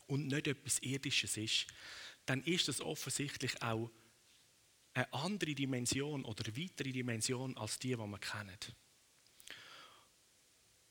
und 0.08 0.28
nicht 0.28 0.48
etwas 0.48 0.80
Irdisches 0.80 1.38
ist, 1.38 1.68
dann 2.26 2.44
ist 2.44 2.68
das 2.68 2.82
offensichtlich 2.82 3.62
auch 3.62 3.90
eine 4.94 5.12
andere 5.12 5.56
Dimension 5.56 6.24
oder 6.24 6.46
eine 6.46 6.56
weitere 6.56 6.92
Dimension 6.92 7.58
als 7.58 7.80
die, 7.80 7.90
die 7.90 7.98
wir 7.98 8.20
kennen. 8.20 8.58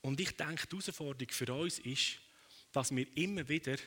Und 0.03 0.19
ich 0.19 0.35
denke, 0.35 0.67
die 0.67 0.75
Herausforderung 0.75 1.31
für 1.31 1.53
uns 1.53 1.79
ist, 1.79 2.19
dass 2.73 2.93
wir 2.93 3.07
immer 3.17 3.47
wieder, 3.47 3.77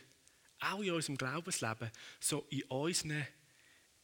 auch 0.59 0.81
in 0.81 0.93
unserem 0.93 1.19
Glaubensleben, 1.19 1.91
so 2.19 2.47
in 2.49 2.63
unseren 2.65 3.27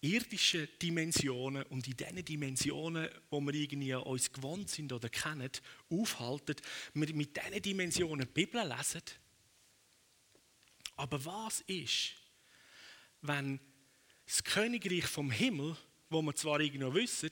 irdischen 0.03 0.69
Dimensionen 0.83 1.63
und 1.65 1.87
in 1.89 1.97
diesen 1.97 2.25
Dimensionen, 2.25 3.09
wo 3.31 3.41
wir 3.41 3.55
irgendwie 3.55 3.95
an 3.95 4.03
uns 4.03 4.31
gewohnt 4.31 4.69
sind 4.69 4.93
oder 4.93 5.09
kennen, 5.09 5.51
aufhalten, 5.89 6.57
wir 6.93 7.15
mit 7.15 7.35
diesen 7.35 7.63
Dimensionen 7.63 8.27
die 8.27 8.45
Bibel 8.45 8.63
lesen. 8.63 9.03
Aber 10.97 11.25
was 11.25 11.63
ist, 11.63 12.13
wenn 13.23 13.59
das 14.27 14.45
Königreich 14.45 15.07
vom 15.07 15.31
Himmel, 15.31 15.77
wo 16.11 16.21
wir 16.21 16.35
zwar 16.35 16.61
irgendwo 16.61 16.93
wissen, 16.93 17.31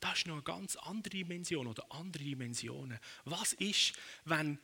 das 0.00 0.18
ist 0.18 0.26
noch 0.26 0.34
eine 0.34 0.42
ganz 0.42 0.76
andere 0.76 1.16
Dimension 1.16 1.66
oder 1.66 1.84
andere 1.92 2.24
Dimensionen. 2.24 2.98
Was 3.24 3.52
ist, 3.54 3.92
wenn 4.24 4.58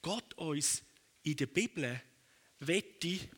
Gott 0.00 0.34
uns 0.34 0.82
in 1.22 1.36
der 1.36 1.46
Bibel 1.46 2.00
wette, 2.60 3.28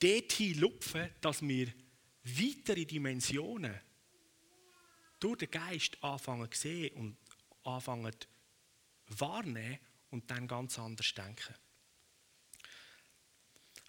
dorthin 0.00 0.58
lupfen, 0.58 1.10
dass 1.20 1.42
wir 1.42 1.72
weitere 2.24 2.84
Dimensionen 2.84 3.78
durch 5.18 5.38
den 5.38 5.50
Geist 5.50 6.02
anfangen 6.02 6.50
zu 6.50 6.60
sehen 6.60 6.96
und 6.96 7.16
anfangen 7.64 8.16
wahrnehmen 9.08 9.78
und 10.10 10.30
dann 10.30 10.48
ganz 10.48 10.78
anders 10.78 11.12
denken. 11.14 11.54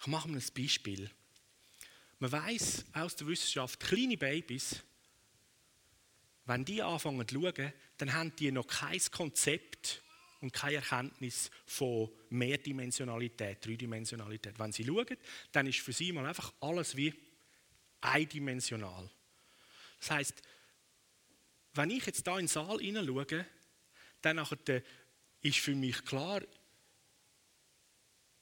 Ich 0.00 0.06
mache 0.06 0.28
mal 0.28 0.38
ein 0.38 0.54
Beispiel. 0.54 1.10
Man 2.18 2.32
weiß 2.32 2.84
aus 2.92 3.16
der 3.16 3.26
Wissenschaft, 3.26 3.80
kleine 3.80 4.16
Babys, 4.16 4.82
wenn 6.44 6.64
die 6.64 6.82
anfangen 6.82 7.26
zu 7.26 7.40
schauen, 7.40 7.72
dann 7.98 8.12
haben 8.12 8.34
die 8.36 8.50
noch 8.50 8.66
kein 8.66 9.00
Konzept 9.10 10.02
und 10.40 10.52
keine 10.52 10.76
Erkenntnis 10.76 11.50
von 11.66 12.10
Mehrdimensionalität, 12.30 13.64
Dreidimensionalität. 13.64 14.58
Wenn 14.58 14.72
sie 14.72 14.84
schauen, 14.84 15.16
dann 15.52 15.66
ist 15.66 15.78
für 15.78 15.92
sie 15.92 16.12
mal 16.12 16.26
einfach 16.26 16.52
alles 16.60 16.96
wie 16.96 17.14
eindimensional. 18.00 19.08
Das 20.00 20.10
heißt, 20.10 20.42
wenn 21.74 21.90
ich 21.90 22.04
jetzt 22.04 22.26
da 22.26 22.32
in 22.38 22.46
den 22.46 22.48
Saal 22.48 22.80
hineinschaue, 22.80 23.46
dann 24.20 24.46
ist 25.42 25.58
für 25.58 25.74
mich 25.74 26.04
klar, 26.04 26.40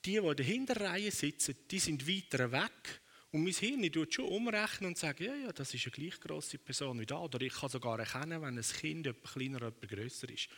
die, 0.05 0.13
die 0.13 0.17
in 0.17 0.37
der 0.37 0.47
Hinterreihe 0.47 1.11
sitzen, 1.11 1.57
die 1.71 1.79
sind 1.79 2.09
weiter 2.09 2.51
weg. 2.51 3.01
Und 3.33 3.45
mein 3.45 3.53
Hirn 3.53 3.93
tut 3.93 4.13
schon 4.13 4.25
umrechnen 4.25 4.89
und 4.89 4.99
sagt, 4.99 5.21
ja, 5.21 5.35
ja, 5.35 5.53
das 5.53 5.73
ist 5.73 5.87
eine 5.87 5.93
gleich 5.93 6.19
grosse 6.19 6.59
Person 6.59 6.99
wie 6.99 7.07
da. 7.07 7.19
Oder 7.19 7.41
ich 7.43 7.55
kann 7.55 7.69
sogar 7.69 7.99
erkennen, 7.99 8.43
wenn 8.43 8.59
ein 8.59 8.63
Kind 8.63 9.07
etwas 9.07 9.33
kleiner 9.33 9.59
oder 9.59 9.69
etwas 9.69 9.89
grösser 9.89 10.29
ist. 10.29 10.49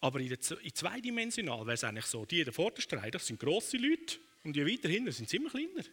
Aber 0.00 0.18
in, 0.18 0.32
in 0.32 0.74
zweidimensional 0.74 1.60
wäre 1.60 1.74
es 1.74 1.84
eigentlich 1.84 2.06
so, 2.06 2.24
die 2.24 2.40
in 2.40 2.44
der 2.44 2.54
vordersten 2.54 2.98
Reihe, 2.98 3.10
das 3.10 3.26
sind 3.26 3.38
grosse 3.38 3.76
Leute 3.76 4.16
und 4.42 4.56
die 4.56 4.66
weiter 4.66 4.88
hinten 4.88 5.12
sind 5.12 5.28
ziemlich 5.28 5.52
kleiner. 5.52 5.84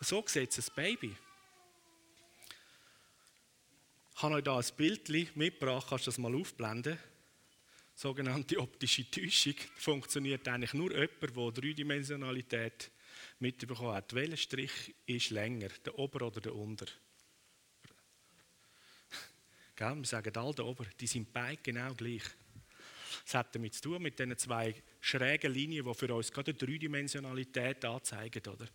So 0.00 0.24
sieht 0.26 0.56
es 0.56 0.70
ein 0.70 0.74
Baby. 0.74 1.14
Ich 4.16 4.22
habe 4.22 4.34
euch 4.34 4.42
hier 4.44 4.52
ein 4.52 4.76
Bild 4.76 5.36
mitgebracht, 5.36 5.86
kannst 5.88 6.06
du 6.06 6.10
das 6.10 6.18
mal 6.18 6.34
aufblenden? 6.34 6.98
Sogenannte 7.94 8.58
optische 8.58 9.08
Täuschung 9.08 9.54
funktioniert 9.76 10.48
eigentlich 10.48 10.74
nur 10.74 10.90
jemand, 10.90 11.36
der 11.36 11.52
Dreidimensionalität 11.52 12.90
mitbekommen 13.44 13.92
hat. 13.92 14.14
Welcher 14.14 14.38
Strich 14.38 14.94
ist 15.04 15.28
länger, 15.30 15.68
der 15.84 15.98
Ober 15.98 16.26
oder 16.26 16.40
der 16.40 16.54
Unter? 16.54 16.86
Gell? 19.76 19.96
Wir 19.96 20.04
sagen 20.04 20.34
alle 20.36 20.54
der 20.54 20.64
Ober, 20.64 20.86
die 20.98 21.06
sind 21.06 21.30
beide 21.30 21.60
genau 21.62 21.92
gleich. 21.94 22.22
Das 23.24 23.34
hat 23.34 23.54
damit 23.54 23.74
zu 23.74 23.82
tun, 23.82 24.02
mit 24.02 24.18
diesen 24.18 24.36
zwei 24.38 24.74
schrägen 25.00 25.52
Linien, 25.52 25.84
die 25.84 25.94
für 25.94 26.14
uns 26.14 26.32
gerade 26.32 26.52
eine 26.52 26.58
Dreidimensionalität 26.58 27.84
anzeigen. 27.84 28.42
Oder? 28.48 28.66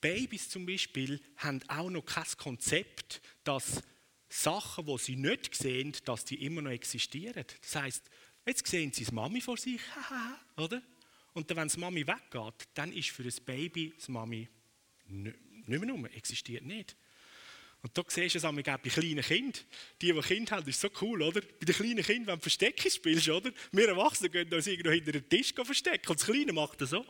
Babys 0.00 0.50
zum 0.50 0.66
Beispiel 0.66 1.18
haben 1.38 1.60
auch 1.68 1.88
noch 1.88 2.04
kein 2.04 2.26
Konzept, 2.36 3.22
dass 3.42 3.82
Sachen, 4.28 4.84
die 4.86 4.98
sie 4.98 5.16
nicht 5.16 5.54
sehen, 5.54 5.94
dass 6.04 6.26
die 6.26 6.44
immer 6.44 6.60
noch 6.60 6.70
existieren. 6.70 7.44
Das 7.62 7.76
heißt, 7.76 8.10
jetzt 8.46 8.66
sehen 8.66 8.92
sie 8.92 9.04
das 9.04 9.12
Mami 9.12 9.40
vor 9.40 9.56
sich, 9.56 9.80
oder? 10.56 10.82
Und 11.34 11.48
wenn 11.48 11.56
das 11.56 11.76
Mami 11.76 12.06
weggeht, 12.06 12.68
dann 12.74 12.92
ist 12.92 13.10
für 13.10 13.22
das 13.22 13.40
Baby 13.40 13.92
das 13.96 14.08
Mami 14.08 14.48
nicht 15.08 15.38
mehr 15.66 15.80
nur, 15.80 16.12
existiert 16.12 16.64
nicht. 16.64 16.96
Und 17.82 17.98
da 17.98 18.04
siehst 18.06 18.36
du 18.36 18.38
es 18.38 18.44
auch 18.44 18.52
bei 18.54 18.62
kleinen 18.62 19.22
Kindern. 19.22 19.60
Die, 20.00 20.12
die 20.12 20.20
Kinder 20.20 20.56
haben, 20.56 20.68
ist 20.68 20.80
so 20.80 20.88
cool, 21.00 21.20
oder? 21.22 21.40
Bei 21.40 21.66
den 21.66 21.74
kleinen 21.74 22.04
Kindern, 22.04 22.26
wenn 22.28 22.36
du 22.36 22.42
Verstecken 22.42 22.90
spielst, 22.90 23.28
oder? 23.28 23.50
Wir 23.72 23.88
Erwachsenen 23.88 24.30
gehen 24.30 24.52
uns 24.52 24.66
irgendwo 24.68 24.90
hinter 24.90 25.12
den 25.12 25.28
Tisch 25.28 25.52
verstecken 25.52 26.08
und 26.08 26.20
das 26.20 26.26
Kleine 26.26 26.52
macht 26.52 26.80
das 26.80 26.90
so. 26.90 27.04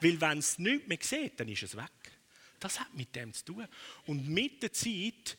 Weil 0.00 0.20
wenn 0.20 0.38
es 0.38 0.58
nichts 0.58 0.88
mehr 0.88 0.98
sieht, 1.00 1.38
dann 1.38 1.48
ist 1.48 1.62
es 1.62 1.76
weg. 1.76 1.90
Das 2.58 2.80
hat 2.80 2.94
mit 2.94 3.14
dem 3.14 3.34
zu 3.34 3.44
tun. 3.44 3.68
Und 4.06 4.26
mit 4.26 4.62
der 4.62 4.72
Zeit 4.72 5.36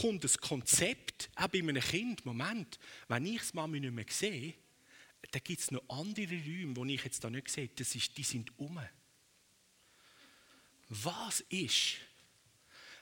kommt 0.00 0.22
das 0.22 0.38
Konzept, 0.38 1.30
auch 1.34 1.48
bei 1.48 1.58
einem 1.58 1.80
Kind, 1.80 2.24
Moment, 2.24 2.78
wenn 3.08 3.26
ich 3.26 3.38
das 3.38 3.54
Mami 3.54 3.80
nicht 3.80 3.94
mehr 3.94 4.06
sehe, 4.08 4.54
dann 5.34 5.42
gibt 5.42 5.60
es 5.60 5.70
noch 5.70 5.82
andere 5.88 6.32
Räume, 6.32 6.86
die 6.86 6.94
ich 6.94 7.04
jetzt 7.04 7.24
da 7.24 7.30
nicht 7.30 7.48
sehe, 7.48 7.68
das 7.68 7.94
ist, 7.94 8.16
die 8.16 8.22
sind 8.22 8.56
um. 8.58 8.78
Was 10.88 11.40
ist, 11.48 11.96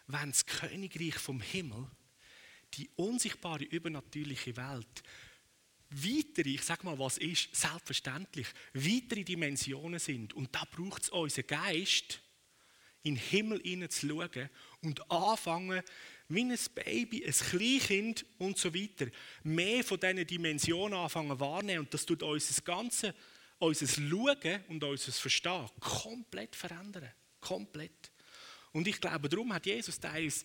wenn 0.06 0.30
das 0.30 0.46
Königreich 0.46 1.16
vom 1.16 1.40
Himmel, 1.40 1.86
die 2.74 2.88
unsichtbare, 2.96 3.64
übernatürliche 3.64 4.56
Welt, 4.56 5.02
weitere, 5.90 6.54
ich 6.54 6.62
sage 6.62 6.86
mal, 6.86 6.98
was 6.98 7.18
ist, 7.18 7.54
selbstverständlich, 7.54 8.46
weitere 8.72 9.24
Dimensionen 9.24 10.00
sind. 10.00 10.32
Und 10.32 10.54
da 10.54 10.64
braucht 10.64 11.02
es 11.02 11.10
unseren 11.10 11.46
Geist, 11.46 12.22
in 13.02 13.16
den 13.16 13.22
Himmel 13.22 13.88
zu 13.90 14.08
schauen 14.08 14.48
und 14.80 15.10
anfangen, 15.10 15.82
wie 16.34 16.42
ein 16.42 16.58
Baby, 16.74 17.24
ein 17.24 17.32
Kleinkind 17.32 18.24
und 18.38 18.58
so 18.58 18.74
weiter, 18.74 19.06
mehr 19.42 19.84
von 19.84 19.98
diesen 19.98 20.26
Dimensionen 20.26 20.98
anfangen 20.98 21.38
wahrnehmen. 21.38 21.80
Und 21.80 21.94
das 21.94 22.06
tut 22.06 22.22
unser 22.22 22.62
ganzes 22.62 23.12
unser 23.62 23.86
Schauen 23.86 24.64
und 24.68 24.82
unser 24.82 25.12
Verstehen 25.12 25.68
komplett 25.78 26.56
verändern. 26.56 27.08
Komplett. 27.40 28.10
Und 28.72 28.88
ich 28.88 29.00
glaube, 29.00 29.28
darum 29.28 29.52
hat 29.52 29.66
Jesus 29.66 30.00
teils 30.00 30.44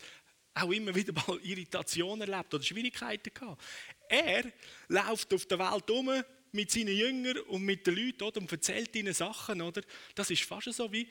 auch 0.53 0.71
immer 0.71 0.93
wieder 0.93 1.13
mal 1.13 1.39
Irritationen 1.41 2.29
erlebt 2.29 2.53
oder 2.53 2.63
Schwierigkeiten 2.63 3.33
gehabt. 3.33 3.61
Er 4.09 4.51
läuft 4.87 5.33
auf 5.33 5.45
der 5.45 5.59
Welt 5.59 5.89
um 5.89 6.11
mit 6.51 6.71
seinen 6.71 6.95
Jüngern 6.95 7.37
und 7.39 7.63
mit 7.63 7.85
den 7.85 7.95
Leuten 7.95 8.23
oder, 8.23 8.41
und 8.41 8.51
erzählt 8.51 8.95
ihnen 8.95 9.13
Sachen. 9.13 9.61
Oder? 9.61 9.81
Das 10.15 10.29
ist 10.29 10.43
fast 10.43 10.73
so 10.73 10.91
wie, 10.91 11.07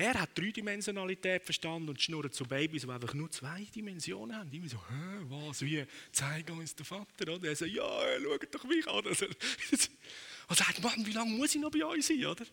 er 0.00 0.18
hat 0.18 0.38
Dreidimensionalität 0.38 1.44
verstanden 1.44 1.90
und 1.90 2.00
schnurrt 2.00 2.34
zu 2.34 2.46
Babys, 2.46 2.82
die 2.82 2.88
einfach 2.88 3.12
nur 3.12 3.30
zwei 3.30 3.64
Dimensionen 3.64 4.34
haben. 4.34 4.50
Immer 4.50 4.68
so, 4.68 4.78
Hä, 4.78 5.18
was, 5.24 5.60
wie, 5.60 5.84
zeig 6.10 6.48
uns 6.48 6.74
den 6.74 6.86
Vater. 6.86 7.34
Oder? 7.34 7.50
Er 7.50 7.56
sagt, 7.56 7.70
ja, 7.70 7.84
schaut 8.22 8.54
doch 8.54 8.64
mich 8.64 8.88
an. 8.88 9.04
Und 9.04 10.56
sagt, 10.56 10.82
Mann, 10.82 11.04
wie 11.04 11.12
lange 11.12 11.32
muss 11.32 11.54
ich 11.54 11.60
noch 11.60 11.70
bei 11.70 11.84
euch 11.84 12.06
sein? 12.06 12.24
Oder? 12.24 12.46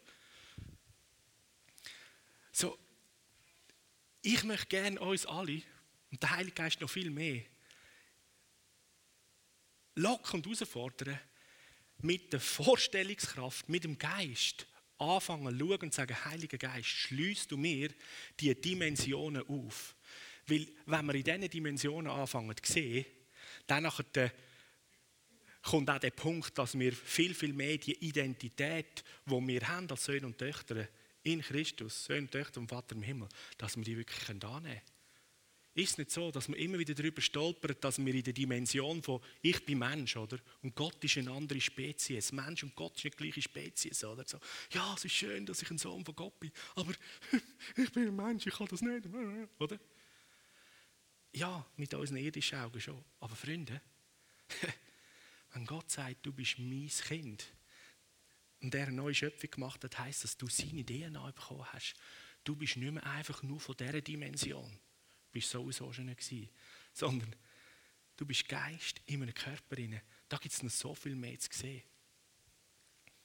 So, 2.52 2.78
ich 4.22 4.44
möchte 4.44 4.68
gerne 4.68 5.00
uns 5.00 5.26
alle, 5.26 5.62
und 6.12 6.22
der 6.22 6.32
Heilige 6.32 6.56
Geist 6.56 6.82
noch 6.82 6.90
viel 6.90 7.10
mehr, 7.10 7.44
locken 9.96 10.42
und 10.42 10.46
herausfordern, 10.46 11.18
mit 12.00 12.34
der 12.34 12.42
Vorstellungskraft, 12.42 13.70
mit 13.70 13.86
dem 13.86 13.98
Geist 13.98 14.68
anfangen 15.00 15.58
zu 15.58 15.66
schauen 15.66 15.82
und 15.82 15.94
sagen, 15.94 16.26
Heiliger 16.26 16.58
Geist, 16.58 16.88
schließt 16.88 17.52
du 17.52 17.58
mir 17.58 17.90
die 18.40 18.54
Dimensionen 18.60 19.48
auf. 19.48 19.96
Weil 20.48 20.68
wenn 20.86 21.06
wir 21.06 21.16
in 21.16 21.24
diesen 21.24 21.50
Dimensionen 21.50 22.12
anfangen 22.12 22.56
zu 22.62 22.74
sehen, 22.74 23.06
dann 23.68 23.84
nachher 23.84 24.32
kommt 25.62 25.90
auch 25.90 26.00
der 26.00 26.12
Punkt, 26.12 26.58
dass 26.58 26.78
wir 26.80 26.94
viel, 26.94 27.34
viel 27.34 27.54
mehr 27.54 27.78
die 27.78 27.96
Identität, 28.06 29.04
die 29.26 29.48
wir 29.48 29.68
haben 29.68 29.90
als 29.90 30.06
Söhne 30.06 30.28
und 30.28 30.38
Töchter 30.38 30.88
in 31.24 31.42
Christus, 31.42 32.06
Söhne 32.06 32.22
und 32.22 32.32
Töchter 32.32 32.56
vom 32.56 32.70
Vater 32.70 32.96
im 32.96 33.04
Himmel, 33.04 33.28
dass 33.58 33.76
wir 33.76 33.84
die 33.84 33.98
wirklich 33.98 34.30
annehmen 34.30 34.64
können. 34.64 34.82
Ist 35.78 35.92
es 35.92 35.98
nicht 36.00 36.10
so, 36.10 36.32
dass 36.32 36.48
wir 36.48 36.58
immer 36.58 36.80
wieder 36.80 36.96
darüber 36.96 37.22
stolpern, 37.22 37.76
dass 37.80 38.04
wir 38.04 38.12
in 38.12 38.24
der 38.24 38.34
Dimension 38.34 39.04
von 39.04 39.22
ich 39.44 39.64
bin 39.64 39.78
Mensch, 39.78 40.18
oder? 40.18 40.40
Und 40.64 40.74
Gott 40.74 41.04
ist 41.04 41.20
eine 41.20 41.30
andere 41.30 41.62
Spezies. 41.62 42.32
Mensch 42.32 42.64
und 42.64 42.76
Gott 42.76 42.96
ist 42.96 43.06
eine 43.06 43.12
gleiche 43.12 43.44
Spezies, 43.44 44.04
oder? 44.04 44.26
So, 44.26 44.40
ja, 44.72 44.96
es 44.96 45.06
ist 45.06 45.12
schön, 45.12 45.46
dass 45.46 45.62
ich 45.62 45.70
ein 45.70 45.78
Sohn 45.78 46.04
von 46.04 46.16
Gott 46.16 46.40
bin, 46.40 46.52
aber 46.74 46.94
ich 47.78 47.92
bin 47.92 48.08
ein 48.08 48.16
Mensch, 48.16 48.48
ich 48.48 48.56
kann 48.56 48.66
das 48.68 48.82
nicht, 48.82 49.06
oder? 49.60 49.80
Ja, 51.34 51.64
mit 51.76 51.94
unseren 51.94 52.18
irdischen 52.18 52.58
Augen 52.58 52.82
schon. 52.82 53.06
Aber 53.20 53.36
Freunde, 53.36 53.80
wenn 55.54 55.66
Gott 55.68 55.92
sagt, 55.92 56.26
du 56.26 56.34
bist 56.34 56.58
mein 56.58 56.88
Kind 56.88 57.46
und 58.64 58.74
er 58.74 58.88
eine 58.88 58.96
neue 58.96 59.14
Schöpfung 59.14 59.52
gemacht 59.52 59.84
hat, 59.84 60.00
heißt 60.00 60.24
das, 60.24 60.36
dass 60.36 60.38
du 60.40 60.48
seine 60.48 60.84
DNA 60.84 61.30
bekommen 61.30 61.72
hast. 61.72 61.94
Du 62.44 62.56
bist 62.56 62.78
nicht 62.78 62.92
mehr 62.92 63.06
einfach 63.06 63.44
nur 63.44 63.60
von 63.60 63.78
dieser 63.78 64.02
Dimension 64.02 64.80
bist 65.38 65.52
sowieso 65.52 65.92
schon 65.94 66.06
nicht 66.06 66.20
gewesen, 66.20 66.50
sondern 66.94 67.36
du 68.16 68.26
bist 68.26 68.48
Geist 68.48 69.02
in 69.06 69.22
einem 69.22 69.34
Körper. 69.34 69.76
Da 70.28 70.38
gibt 70.38 70.54
es 70.54 70.64
noch 70.64 70.72
so 70.72 70.96
viel 70.96 71.16
mehr 71.16 71.40
zu 71.40 71.50
sehen. 71.52 71.84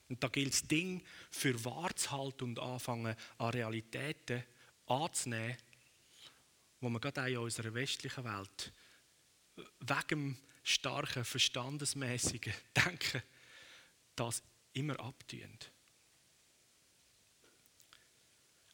Und 0.09 0.23
da 0.23 0.27
gilt 0.27 0.53
das 0.53 0.63
Ding 0.63 1.03
für 1.31 1.63
wahr 1.65 1.95
zu 1.95 2.11
halten 2.11 2.43
und 2.43 2.59
anfangen, 2.59 3.15
an 3.37 3.49
Realitäten 3.49 4.43
anzunehmen, 4.85 5.57
die 6.81 6.89
man 6.89 7.01
gerade 7.01 7.23
auch 7.23 7.27
in 7.27 7.37
unserer 7.37 7.73
westlichen 7.73 8.23
Welt 8.23 8.73
wegen 9.55 10.07
dem 10.09 10.37
starken, 10.63 11.25
verstandesmäßigen 11.25 12.53
Denken 12.75 13.23
das 14.15 14.43
immer 14.73 14.99
abtun. 14.99 15.57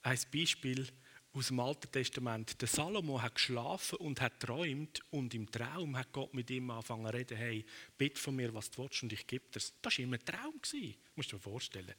Ein 0.01 0.19
Beispiel 0.33 0.87
aus 1.33 1.47
dem 1.47 1.59
Alten 1.59 1.91
Testament. 1.91 2.59
Der 2.61 2.67
Salomo 2.67 3.21
hat 3.21 3.35
geschlafen 3.35 3.97
und 3.97 4.19
hat 4.19 4.39
träumt 4.39 5.01
und 5.11 5.33
im 5.33 5.51
Traum 5.51 5.95
hat 5.97 6.11
Gott 6.11 6.33
mit 6.33 6.49
ihm 6.49 6.71
angefangen 6.71 7.05
zu 7.05 7.13
reden, 7.13 7.37
hey, 7.37 7.65
bitte 7.97 8.19
von 8.19 8.35
mir, 8.35 8.53
was 8.53 8.71
du 8.71 8.81
willst 8.83 9.03
und 9.03 9.13
ich 9.13 9.27
gebe 9.27 9.45
dir 9.47 9.59
Das 9.59 9.73
war 9.83 9.99
immer 9.99 10.17
ein 10.17 10.25
Traum. 10.25 10.59
Gewesen. 10.61 10.95
Musst 11.15 11.31
du 11.31 11.37
dir 11.37 11.41
vorstellen. 11.41 11.93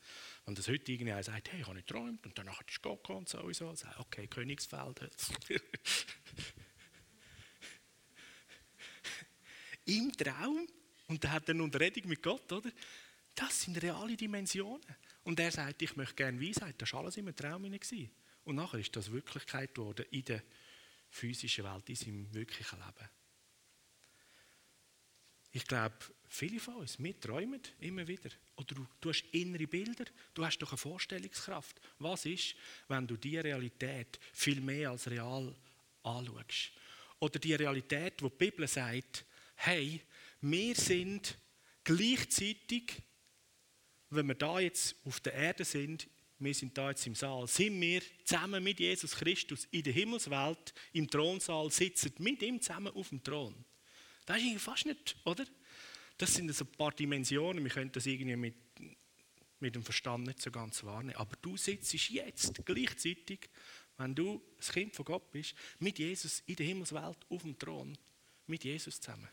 Wenn 0.44 0.54
das 0.54 0.68
heute 0.68 0.92
irgendjemand 0.92 1.24
sagt, 1.24 1.52
hey, 1.52 1.60
ich 1.60 1.66
habe 1.66 1.76
nicht 1.76 1.86
geträumt 1.86 2.26
und 2.26 2.36
danach 2.36 2.60
ist 2.66 2.82
Gott 2.82 3.02
gekommen 3.02 3.20
und 3.20 3.28
sowieso, 3.28 3.74
sagt, 3.74 4.00
okay, 4.00 4.26
Königsfeld. 4.26 5.00
Im 9.86 10.12
Traum 10.12 10.66
und 11.08 11.24
er 11.24 11.32
hat 11.32 11.48
eine 11.50 11.62
Unterredung 11.62 12.08
mit 12.08 12.22
Gott, 12.22 12.52
oder? 12.52 12.70
Das 13.34 13.62
sind 13.62 13.80
reale 13.82 14.16
Dimensionen. 14.16 14.84
Und 15.22 15.38
er 15.40 15.50
sagt, 15.50 15.82
ich 15.82 15.96
möchte 15.96 16.14
gerne 16.14 16.40
Weisheit. 16.40 16.74
Das 16.78 16.92
war 16.92 17.00
alles 17.00 17.16
im 17.16 17.34
Traum. 17.34 17.62
Gewesen. 17.62 18.10
Und 18.50 18.56
nachher 18.56 18.80
ist 18.80 18.96
das 18.96 19.12
Wirklichkeit 19.12 19.76
geworden 19.76 20.04
in 20.10 20.24
der 20.24 20.42
physischen 21.08 21.62
Welt, 21.62 21.88
in 21.88 21.94
seinem 21.94 22.34
wirklichen 22.34 22.80
Leben. 22.80 23.08
Ich 25.52 25.64
glaube, 25.64 25.94
viele 26.26 26.58
von 26.58 26.74
uns, 26.74 27.00
wir 27.00 27.20
träumen 27.20 27.60
immer 27.78 28.08
wieder. 28.08 28.28
Oder 28.56 28.74
du, 28.74 28.86
du 29.00 29.10
hast 29.10 29.22
innere 29.30 29.68
Bilder, 29.68 30.04
du 30.34 30.44
hast 30.44 30.58
doch 30.58 30.72
eine 30.72 30.78
Vorstellungskraft. 30.78 31.80
Was 32.00 32.26
ist, 32.26 32.56
wenn 32.88 33.06
du 33.06 33.16
die 33.16 33.38
Realität 33.38 34.18
viel 34.32 34.60
mehr 34.60 34.90
als 34.90 35.08
real 35.08 35.54
anschaust? 36.02 36.72
Oder 37.20 37.38
die 37.38 37.54
Realität, 37.54 38.20
wo 38.20 38.30
die 38.30 38.36
Bibel 38.36 38.66
sagt, 38.66 39.24
hey, 39.54 40.02
wir 40.40 40.74
sind 40.74 41.38
gleichzeitig, 41.84 43.00
wenn 44.08 44.26
wir 44.26 44.34
da 44.34 44.58
jetzt 44.58 44.96
auf 45.04 45.20
der 45.20 45.34
Erde 45.34 45.64
sind, 45.64 46.08
wir 46.40 46.54
sind 46.54 46.76
da 46.76 46.90
jetzt 46.90 47.06
im 47.06 47.14
Saal, 47.14 47.46
sind 47.46 47.80
wir 47.80 48.02
zusammen 48.24 48.64
mit 48.64 48.80
Jesus 48.80 49.14
Christus 49.14 49.68
in 49.70 49.82
der 49.82 49.92
Himmelswelt, 49.92 50.72
im 50.92 51.08
Thronsaal, 51.08 51.70
sitzen 51.70 52.12
mit 52.18 52.42
ihm 52.42 52.60
zusammen 52.60 52.92
auf 52.94 53.10
dem 53.10 53.22
Thron. 53.22 53.54
Das 54.24 54.38
ist 54.38 54.44
irgendwie 54.44 54.58
fast 54.58 54.86
nicht, 54.86 55.16
oder? 55.24 55.44
Das 56.16 56.34
sind 56.34 56.52
so 56.54 56.64
ein 56.64 56.72
paar 56.72 56.92
Dimensionen, 56.92 57.62
wir 57.62 57.70
können 57.70 57.92
das 57.92 58.06
irgendwie 58.06 58.36
mit, 58.36 58.54
mit 59.60 59.74
dem 59.74 59.82
Verstand 59.82 60.26
nicht 60.26 60.40
so 60.40 60.50
ganz 60.50 60.82
wahrnehmen. 60.82 61.16
Aber 61.16 61.36
du 61.40 61.56
sitzt 61.56 61.92
jetzt 61.92 62.64
gleichzeitig, 62.64 63.50
wenn 63.98 64.14
du 64.14 64.42
das 64.56 64.72
Kind 64.72 64.96
von 64.96 65.04
Gott 65.04 65.30
bist, 65.30 65.54
mit 65.78 65.98
Jesus 65.98 66.42
in 66.46 66.56
der 66.56 66.66
Himmelswelt 66.66 67.18
auf 67.28 67.42
dem 67.42 67.58
Thron, 67.58 67.96
mit 68.46 68.64
Jesus 68.64 69.00
zusammen. 69.00 69.28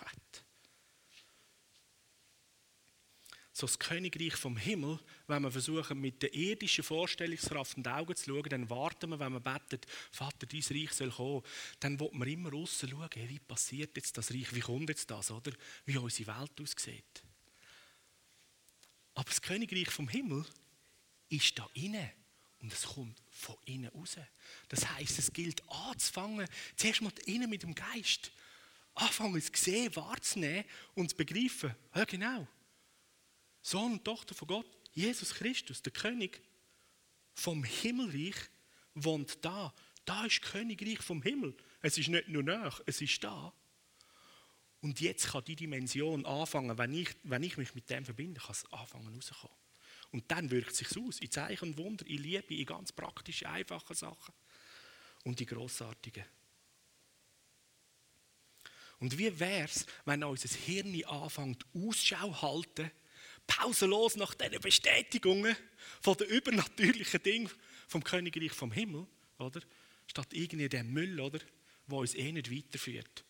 What? 0.00 0.44
So 3.62 3.66
das 3.68 3.78
Königreich 3.78 4.34
vom 4.34 4.56
Himmel, 4.56 4.98
wenn 5.28 5.42
wir 5.42 5.52
versuchen, 5.52 6.00
mit 6.00 6.20
der 6.20 6.34
irdischen 6.34 6.82
Vorstellungskraft 6.82 7.76
in 7.76 7.84
die 7.84 7.90
Augen 7.90 8.16
zu 8.16 8.24
schauen, 8.24 8.48
dann 8.48 8.68
warten 8.68 9.10
wir, 9.10 9.20
wenn 9.20 9.34
wir 9.34 9.40
beten, 9.40 9.78
Vater, 10.10 10.46
dein 10.46 10.62
Reich 10.68 10.92
soll 10.92 11.12
kommen, 11.12 11.42
dann 11.78 12.00
wollen 12.00 12.18
wir 12.18 12.26
immer 12.26 12.50
raus 12.50 12.80
schauen, 12.80 13.08
wie 13.14 13.38
passiert 13.38 13.96
jetzt 13.96 14.18
das 14.18 14.32
Reich, 14.32 14.52
wie 14.52 14.60
kommt 14.60 14.88
jetzt 14.88 15.08
das, 15.08 15.30
oder? 15.30 15.52
Wie 15.84 15.96
unsere 15.96 16.36
Welt 16.36 16.60
aussieht. 16.60 17.22
Aber 19.14 19.28
das 19.28 19.40
Königreich 19.40 19.90
vom 19.90 20.08
Himmel 20.08 20.44
ist 21.28 21.56
da 21.56 21.68
inne 21.74 22.12
und 22.62 22.72
es 22.72 22.82
kommt 22.82 23.22
von 23.30 23.56
innen 23.66 23.90
raus. 23.90 24.16
Das 24.70 24.88
heißt, 24.88 25.20
es 25.20 25.32
gilt 25.32 25.62
anzufangen, 25.70 26.48
zuerst 26.74 27.00
mal 27.00 27.12
innen 27.26 27.48
mit 27.48 27.62
dem 27.62 27.76
Geist, 27.76 28.32
anfangen 28.94 29.40
zu 29.40 29.52
sehen, 29.54 29.94
wahrzunehmen 29.94 30.64
und 30.94 31.10
zu 31.10 31.16
begreifen, 31.16 31.76
ja 31.94 32.04
genau, 32.04 32.48
Sohn 33.62 33.92
und 33.92 34.04
Tochter 34.04 34.34
von 34.34 34.48
Gott, 34.48 34.66
Jesus 34.92 35.34
Christus, 35.34 35.82
der 35.82 35.92
König 35.92 36.42
vom 37.34 37.64
Himmelreich, 37.64 38.36
wohnt 38.94 39.44
da. 39.44 39.72
Da 40.04 40.26
ist 40.26 40.42
Königreich 40.42 41.00
vom 41.00 41.22
Himmel. 41.22 41.56
Es 41.80 41.96
ist 41.96 42.08
nicht 42.08 42.28
nur 42.28 42.42
nach, 42.42 42.80
es 42.86 43.00
ist 43.00 43.22
da. 43.24 43.52
Und 44.80 45.00
jetzt 45.00 45.28
kann 45.28 45.44
die 45.44 45.54
Dimension 45.54 46.26
anfangen, 46.26 46.76
wenn 46.76 46.92
ich, 46.92 47.10
wenn 47.22 47.44
ich 47.44 47.56
mich 47.56 47.74
mit 47.74 47.88
dem 47.88 48.04
verbinde, 48.04 48.40
kann 48.40 48.50
es 48.50 48.70
anfangen 48.72 49.14
rauskommen. 49.14 49.56
Und 50.10 50.30
dann 50.30 50.50
wirkt 50.50 50.72
es 50.72 50.78
sich 50.78 50.98
aus, 50.98 51.20
in 51.20 51.30
Zeichen 51.30 51.70
und 51.70 51.78
Wunder, 51.78 52.04
in 52.06 52.18
Liebe, 52.18 52.54
in 52.54 52.66
ganz 52.66 52.92
praktischen, 52.92 53.46
einfachen 53.46 53.94
Sachen 53.94 54.34
und 55.24 55.38
die 55.38 55.46
grossartigen. 55.46 56.24
Und 58.98 59.16
wie 59.18 59.38
wäre 59.40 59.64
es, 59.64 59.86
wenn 60.04 60.22
unser 60.22 60.48
Hirn 60.48 61.02
anfängt, 61.04 61.64
Ausschau 61.74 62.42
halten 62.42 62.90
pausenlos 63.46 64.16
nach 64.16 64.34
diesen 64.34 64.60
Bestätigungen 64.60 65.56
von 66.00 66.16
den 66.16 66.28
übernatürlichen 66.28 67.22
Dingen 67.22 67.50
vom 67.88 68.02
Königreich 68.02 68.52
vom 68.52 68.72
Himmel, 68.72 69.06
oder? 69.38 69.60
Statt 70.06 70.32
irgendwie 70.32 70.68
dem 70.68 70.92
Müll, 70.92 71.20
oder? 71.20 71.40
Wo 71.86 72.00
uns 72.00 72.14
eh 72.14 72.32
nicht 72.32 72.50
weiterführt. 72.50 73.24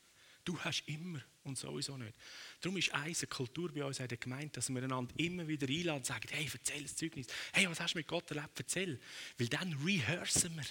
Du 0.44 0.58
hast 0.60 0.82
immer 0.86 1.20
und 1.44 1.56
sowieso 1.56 1.96
nicht. 1.96 2.14
Darum 2.60 2.76
ist 2.76 2.92
eine 2.92 3.14
Kultur 3.28 3.72
bei 3.72 3.84
uns 3.84 4.00
in 4.00 4.08
der 4.08 4.18
Gemeinde, 4.18 4.50
dass 4.50 4.68
wir 4.70 4.82
einander 4.82 5.14
immer 5.16 5.46
wieder 5.46 5.68
einladen 5.68 5.98
und 5.98 6.06
sagen, 6.06 6.28
hey, 6.30 6.48
erzähl 6.52 6.82
das 6.82 6.96
Zeugnis. 6.96 7.26
Hey, 7.52 7.68
was 7.68 7.80
hast 7.80 7.94
du 7.94 7.98
mit 7.98 8.08
Gott 8.08 8.30
erlebt? 8.30 8.58
Erzähl. 8.58 9.00
Weil 9.38 9.48
dann 9.48 9.72
rehearsen 9.84 10.54
wir 10.56 10.64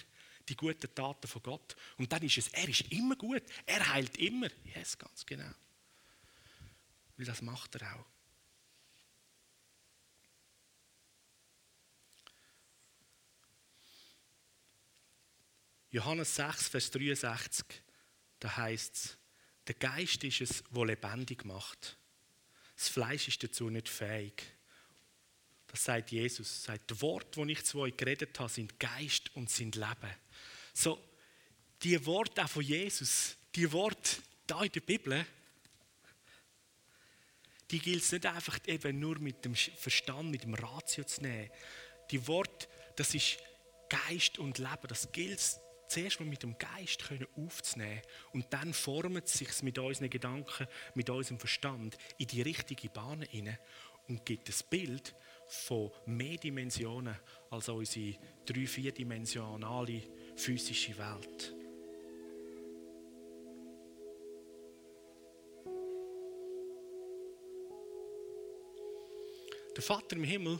die 0.48 0.56
guten 0.56 0.94
Taten 0.94 1.26
von 1.26 1.42
Gott. 1.42 1.76
Und 1.96 2.12
dann 2.12 2.22
ist 2.22 2.38
es, 2.38 2.48
er 2.48 2.68
ist 2.68 2.92
immer 2.92 3.16
gut. 3.16 3.42
Er 3.64 3.92
heilt 3.92 4.16
immer. 4.18 4.48
Yes, 4.74 4.98
ganz 4.98 5.24
genau. 5.24 5.50
Weil 7.16 7.26
das 7.26 7.42
macht 7.42 7.74
er 7.76 7.96
auch. 7.96 8.06
Johannes 15.92 16.34
6, 16.34 16.68
Vers 16.68 16.90
63, 16.90 17.66
da 18.40 18.56
heißt 18.56 18.94
es, 18.94 19.18
der 19.66 19.74
Geist 19.74 20.24
ist 20.24 20.40
es, 20.40 20.64
der 20.74 20.86
lebendig 20.86 21.44
macht. 21.44 21.96
Das 22.74 22.88
Fleisch 22.88 23.28
ist 23.28 23.42
dazu 23.44 23.68
nicht 23.70 23.88
fähig. 23.88 24.42
Das 25.68 25.84
sagt 25.84 26.10
Jesus. 26.10 26.64
Sagt, 26.64 26.90
die 26.90 27.00
Worte, 27.00 27.44
die 27.44 27.52
ich 27.52 27.64
zu 27.64 27.80
euch 27.80 27.96
geredet 27.96 28.38
habe, 28.40 28.50
sind 28.50 28.80
Geist 28.80 29.34
und 29.36 29.50
sind 29.50 29.76
Leben. 29.76 30.14
So, 30.74 30.98
die 31.82 32.04
Worte 32.06 32.44
auch 32.44 32.48
von 32.48 32.62
Jesus, 32.62 33.36
die 33.54 33.70
Worte 33.70 34.16
da 34.46 34.62
in 34.62 34.72
der 34.72 34.80
Bibel, 34.80 35.24
die 37.70 37.78
gilt 37.78 38.02
es 38.02 38.12
nicht 38.12 38.26
einfach 38.26 38.58
eben 38.66 38.98
nur 38.98 39.18
mit 39.18 39.44
dem 39.44 39.54
Verstand, 39.54 40.30
mit 40.30 40.42
dem 40.42 40.54
Ratio 40.54 41.04
zu 41.04 41.22
nehmen. 41.22 41.50
Die 42.10 42.26
Worte, 42.26 42.66
das 42.96 43.14
ist 43.14 43.38
Geist 43.88 44.38
und 44.38 44.58
Leben. 44.58 44.88
Das 44.88 45.10
gilt 45.12 45.38
zuerst 45.92 46.20
mal 46.20 46.26
mit 46.26 46.42
dem 46.42 46.56
Geist 46.56 47.04
können 47.04 47.26
aufzunehmen 47.36 48.00
und 48.32 48.46
dann 48.50 48.72
formt 48.72 49.26
es 49.26 49.34
sich 49.34 49.62
mit 49.62 49.78
unseren 49.78 50.08
Gedanken, 50.10 50.66
mit 50.94 51.10
unserem 51.10 51.38
Verstand 51.38 51.98
in 52.18 52.26
die 52.26 52.42
richtige 52.42 52.88
Bahn 52.88 53.22
hinein 53.22 53.58
und 54.08 54.24
gibt 54.24 54.48
das 54.48 54.62
Bild 54.62 55.14
von 55.46 55.90
mehr 56.06 56.38
Dimensionen 56.38 57.14
als 57.50 57.68
unsere 57.68 58.16
drei-, 58.46 58.66
vierdimensionale 58.66 60.02
physische 60.34 60.96
Welt. 60.96 61.54
Der 69.76 69.82
Vater 69.82 70.16
im 70.16 70.24
Himmel, 70.24 70.58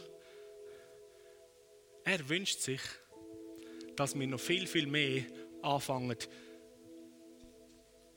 er 2.05 2.29
wünscht 2.29 2.61
sich, 2.61 2.81
dass 3.97 4.19
wir 4.19 4.27
noch 4.27 4.41
viel, 4.41 4.67
viel 4.67 4.87
mehr 4.87 5.25
anfangen, 5.63 6.17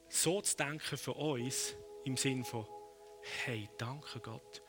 so 0.10 0.42
zu 0.42 0.56
denken 0.56 0.98
für 0.98 1.14
uns, 1.14 1.76
im 2.06 2.18
Sinn 2.18 2.44
von, 2.44 2.66
hey, 3.46 3.68
danke 3.78 4.20
Gott, 4.20 4.62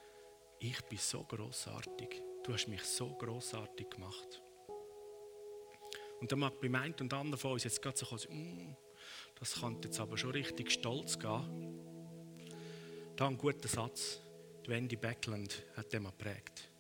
ich 0.59 0.80
bin 0.82 0.98
so 0.98 1.22
großartig. 1.22 2.22
Du 2.42 2.52
hast 2.52 2.68
mich 2.68 2.82
so 2.82 3.14
großartig 3.14 3.90
gemacht. 3.90 4.42
Und 6.20 6.32
dann 6.32 6.38
mag 6.38 6.59
beim 6.61 6.74
einen 6.74 6.94
und 6.94 7.12
anderen 7.12 7.38
von 7.38 7.52
uns 7.52 7.64
jetzt 7.64 7.82
gerade 7.82 7.96
so 7.96 8.07
kommen, 8.07 8.70
mm, 8.70 8.76
das 9.38 9.61
könnte 9.61 9.88
jetzt 9.88 10.00
aber 10.00 10.16
schon 10.16 10.30
richtig 10.30 10.70
stolz 10.70 11.18
gehen. 11.18 11.80
Da 13.16 13.26
ein 13.26 13.36
guter 13.36 13.68
Satz, 13.68 14.20
die 14.64 14.70
Wendy 14.70 14.96
Beckland 14.96 15.62
hat 15.76 15.92
den 15.92 16.04
mal 16.04 16.11
geprägt. 16.11 16.70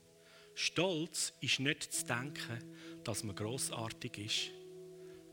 Stolz 0.58 1.34
ist 1.42 1.60
nicht 1.60 1.92
zu 1.92 2.06
denken, 2.06 2.58
dass 3.04 3.22
man 3.22 3.36
großartig 3.36 4.18
ist. 4.18 4.50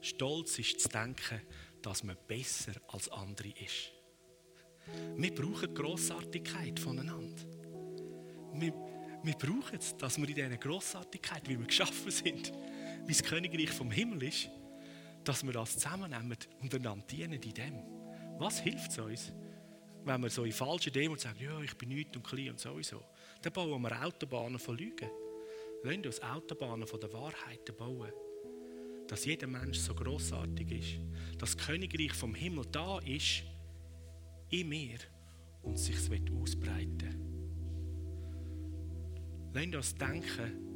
Stolz 0.01 0.59
ist 0.59 0.81
zu 0.81 0.89
denken, 0.89 1.41
dass 1.81 2.03
man 2.03 2.17
besser 2.27 2.73
als 2.89 3.07
andere 3.07 3.47
ist. 3.47 3.93
Wir 5.15 5.33
brauchen 5.33 5.73
Grossartigkeit 5.73 6.77
voneinander. 6.77 7.41
Wir, 8.55 8.73
wir 9.23 9.33
brauchen 9.35 9.79
es, 9.79 9.95
dass 9.95 10.17
wir 10.17 10.27
in 10.27 10.35
dieser 10.35 10.57
Grossartigkeit, 10.57 11.47
wie 11.47 11.57
wir 11.57 11.67
geschaffen 11.67 12.11
sind, 12.11 12.51
wie 13.05 13.13
das 13.13 13.23
Königreich 13.23 13.71
vom 13.71 13.91
Himmel 13.91 14.23
ist, 14.23 14.49
dass 15.23 15.41
wir 15.45 15.53
das 15.53 15.75
zusammennehmen 15.75 16.37
und 16.59 16.75
einander 16.75 17.05
dienen 17.07 17.41
in 17.41 17.53
dem. 17.53 17.79
Was 18.39 18.59
hilft 18.59 18.91
es 18.91 18.99
uns, 18.99 19.31
wenn 20.05 20.21
wir 20.21 20.29
so 20.29 20.43
in 20.43 20.51
falschen 20.51 20.91
Demos 20.91 21.21
sagen, 21.21 21.43
ja, 21.43 21.59
ich 21.61 21.75
bin 21.75 21.89
nichts 21.89 22.15
und 22.15 22.23
klein 22.23 22.51
und 22.51 22.59
sowieso? 22.59 23.03
Dann 23.41 23.53
bauen 23.53 23.81
wir 23.81 24.05
Autobahnen 24.05 24.59
von 24.59 24.77
Lügen. 24.77 25.09
Lasst 25.83 26.05
uns 26.05 26.21
Autobahnen 26.21 26.87
von 26.87 26.99
der 26.99 27.11
Wahrheit 27.13 27.77
bauen. 27.77 28.11
Dass 29.07 29.25
jeder 29.25 29.47
Mensch 29.47 29.79
so 29.79 29.93
großartig 29.93 30.71
ist. 30.71 31.39
Dass 31.39 31.55
das 31.55 31.65
Königreich 31.65 32.13
vom 32.13 32.35
Himmel 32.35 32.65
da 32.71 32.99
ist, 32.99 33.43
in 34.49 34.69
mir 34.69 34.97
und 35.61 35.77
sich 35.79 35.97
ausbreiten 36.31 37.19
Lasst 39.53 39.75
uns 39.75 39.95
denken 39.95 40.73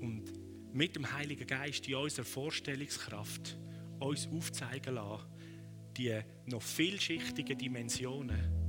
und 0.00 0.32
mit 0.72 0.96
dem 0.96 1.12
Heiligen 1.12 1.46
Geist 1.46 1.86
in 1.88 1.96
unserer 1.96 2.24
Vorstellungskraft 2.24 3.58
uns 3.98 4.28
aufzeigen 4.28 4.94
lassen, 4.94 5.26
die 5.96 6.20
noch 6.46 6.62
vielschichtigen 6.62 7.58
Dimensionen 7.58 8.60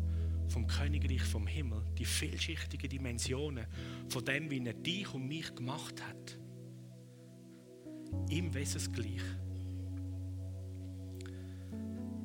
vom 0.47 0.67
Königreich 0.67 1.23
vom 1.23 1.47
Himmel, 1.47 1.81
die 1.97 2.05
vielschichtigen 2.05 2.89
Dimensionen 2.89 3.65
von 4.09 4.25
dem, 4.25 4.49
wie 4.51 4.65
er 4.65 4.73
dich 4.73 5.13
und 5.13 5.27
mich 5.27 5.55
gemacht 5.55 6.01
hat. 6.05 6.37
Im 8.29 8.53
Wesensgleich. 8.53 9.21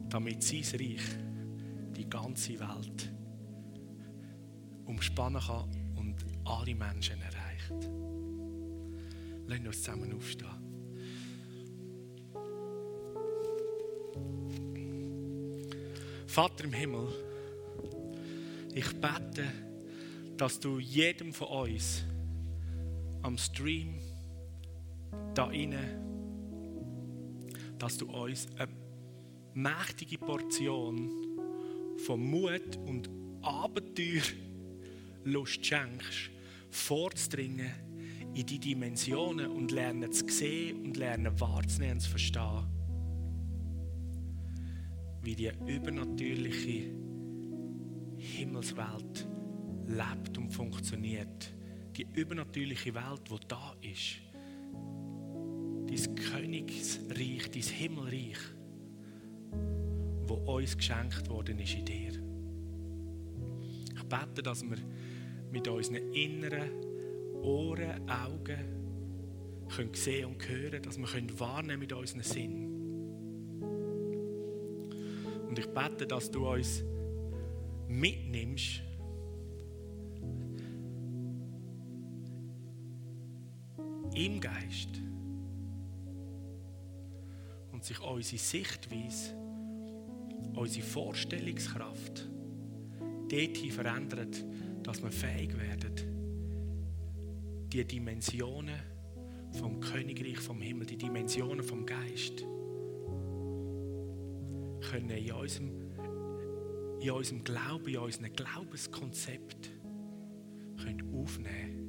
Damit 0.09 0.43
sein 0.43 0.65
Reich 0.81 1.03
die 1.97 2.09
ganze 2.09 2.59
Welt 2.59 3.13
umspannen 4.87 5.41
kann 5.41 5.71
und 5.97 6.17
alle 6.45 6.75
Menschen 6.75 7.21
erreicht. 7.21 7.91
Lass 9.47 9.61
uns 9.61 9.83
zusammen 9.83 10.13
aufstehen. 10.13 10.56
Vater 16.37 16.65
im 16.65 16.73
Himmel, 16.75 17.09
ich 18.75 18.93
bete, 19.01 19.47
dass 20.37 20.61
du 20.61 20.79
jedem 20.79 21.33
von 21.33 21.71
uns 21.71 22.05
am 23.23 23.39
Stream 23.39 23.95
da 25.33 25.51
inne, 25.51 25.99
dass 27.79 27.97
du 27.97 28.11
uns 28.11 28.49
eine 28.59 28.71
mächtige 29.55 30.19
Portion 30.19 31.11
von 32.05 32.21
Mut 32.21 32.77
und 32.85 33.09
Abenteuerlust 33.41 35.65
schenkst, 35.65 36.31
vorzudringen 36.69 37.73
in 38.35 38.45
die 38.45 38.59
Dimensionen 38.59 39.51
und 39.51 39.71
lernen 39.71 40.13
zu 40.13 40.29
sehen 40.29 40.85
und 40.85 40.99
lernen 40.99 41.41
wahrzunehmen 41.41 41.95
und 41.95 42.01
zu 42.01 42.11
verstehen, 42.11 42.76
wie 45.27 45.35
die 45.35 45.51
übernatürliche 45.67 46.95
Himmelswelt 48.17 49.27
lebt 49.89 50.39
und 50.39 50.51
funktioniert. 50.53 51.53
Die 51.97 52.07
übernatürliche 52.15 52.95
Welt, 52.95 53.23
die 53.29 53.49
da 53.49 53.75
ist. 53.81 54.21
Dein 55.89 56.15
Königsreich, 56.15 57.51
dein 57.51 57.63
Himmelreich, 57.63 58.39
wo 60.29 60.35
uns 60.55 60.77
geschenkt 60.77 61.29
worden 61.29 61.59
ist 61.59 61.75
in 61.75 61.85
dir. 61.85 62.13
Ich 63.97 64.03
bete, 64.05 64.45
dass 64.45 64.63
wir 64.63 64.79
mit 65.51 65.67
unseren 65.67 66.13
inneren 66.13 66.71
Ohren, 67.43 68.09
Augen 68.09 68.65
können 69.75 69.95
sehen 69.95 70.27
und 70.27 70.49
hören, 70.49 70.83
dass 70.83 70.99
wir 70.99 71.07
können 71.07 71.41
wahrnehmen 71.41 71.81
mit 71.81 71.93
unseren 71.93 72.23
Sinn. 72.23 72.66
Und 75.57 75.65
ich 75.65 75.73
bete, 75.73 76.07
dass 76.07 76.31
du 76.31 76.47
uns 76.47 76.85
mitnimmst, 77.89 78.83
im 84.15 84.39
Geist. 84.39 85.01
Und 87.73 87.83
sich 87.85 87.99
unsere 88.03 88.37
Sichtweise, 88.37 89.35
unsere 90.55 90.85
Vorstellungskraft 90.85 92.29
dorthin 93.31 93.73
verändert, 93.73 94.45
dass 94.83 95.03
wir 95.03 95.11
fähig 95.11 95.59
werden, 95.59 95.95
die 97.73 97.83
Dimensionen 97.83 98.79
vom 99.53 99.81
Königreich 99.81 100.39
vom 100.39 100.61
Himmel, 100.61 100.85
die 100.85 100.99
Dimensionen 100.99 101.65
vom 101.65 101.87
Geist, 101.87 102.45
können 104.91 105.11
in 105.11 105.33
unserem, 105.33 107.01
in 107.01 107.11
unserem 107.11 107.45
Glauben, 107.45 107.89
in 107.89 107.99
unserem 107.99 108.33
Glaubenskonzept 108.33 109.71
können 110.83 111.15
aufnehmen 111.15 111.87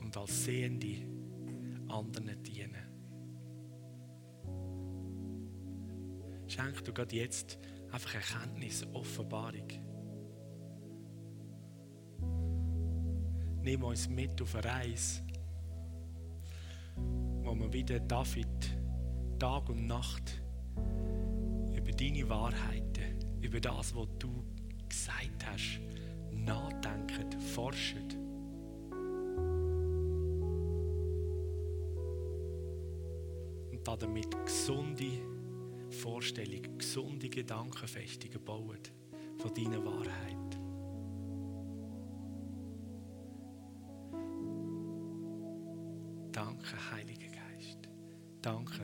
und 0.00 0.16
als 0.16 0.44
Sehende 0.44 0.96
anderen 1.88 2.42
dienen. 2.42 2.86
Schenk 6.48 6.84
du 6.84 6.92
gerade 6.92 7.16
jetzt 7.16 7.58
einfach 7.90 8.14
Erkenntnis, 8.14 8.86
Offenbarung. 8.92 9.68
Nimm 13.62 13.82
uns 13.82 14.08
mit 14.08 14.40
auf 14.40 14.54
eine 14.54 14.64
Reise, 14.64 15.22
wo 17.42 17.54
wir 17.54 17.72
wieder 17.72 17.98
David 17.98 18.65
Tag 19.38 19.68
und 19.68 19.86
Nacht 19.86 20.40
über 21.76 21.92
deine 21.92 22.28
Wahrheiten, 22.28 23.18
über 23.42 23.60
das, 23.60 23.94
was 23.94 24.08
du 24.18 24.42
gesagt 24.88 25.44
hast, 25.44 25.80
nachdenken, 26.32 27.38
forschen. 27.38 28.08
Und 33.70 33.86
damit 33.86 34.30
gesunde 34.46 35.20
Vorstellungen, 35.90 36.78
gesunde 36.78 37.28
Gedankenfestungen 37.28 38.42
bauen 38.42 38.80
von 39.36 39.52
deiner 39.52 39.84
Wahrheit. 39.84 40.45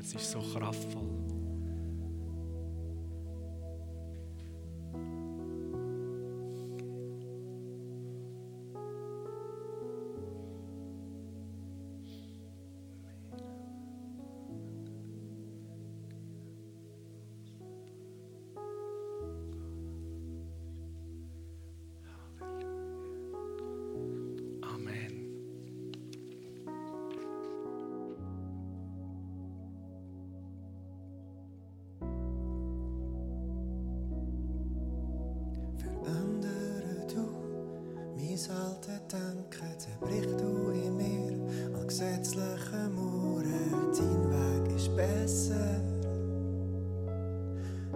Es 0.03 0.15
ist 0.15 0.33
so 0.33 0.41
kraftvoll. 0.41 1.32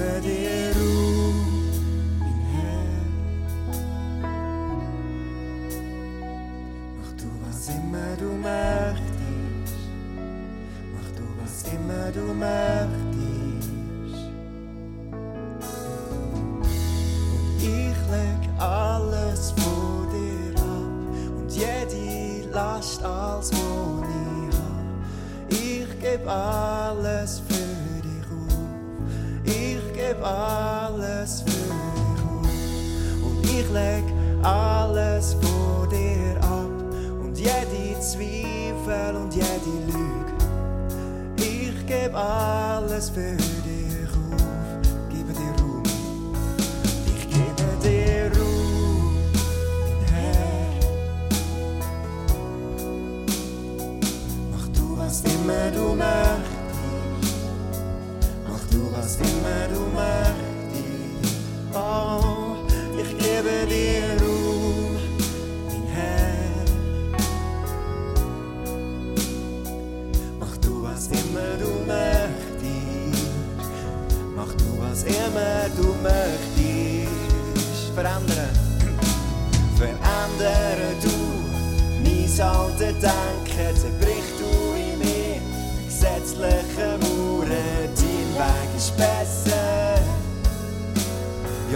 ich 0.00 0.57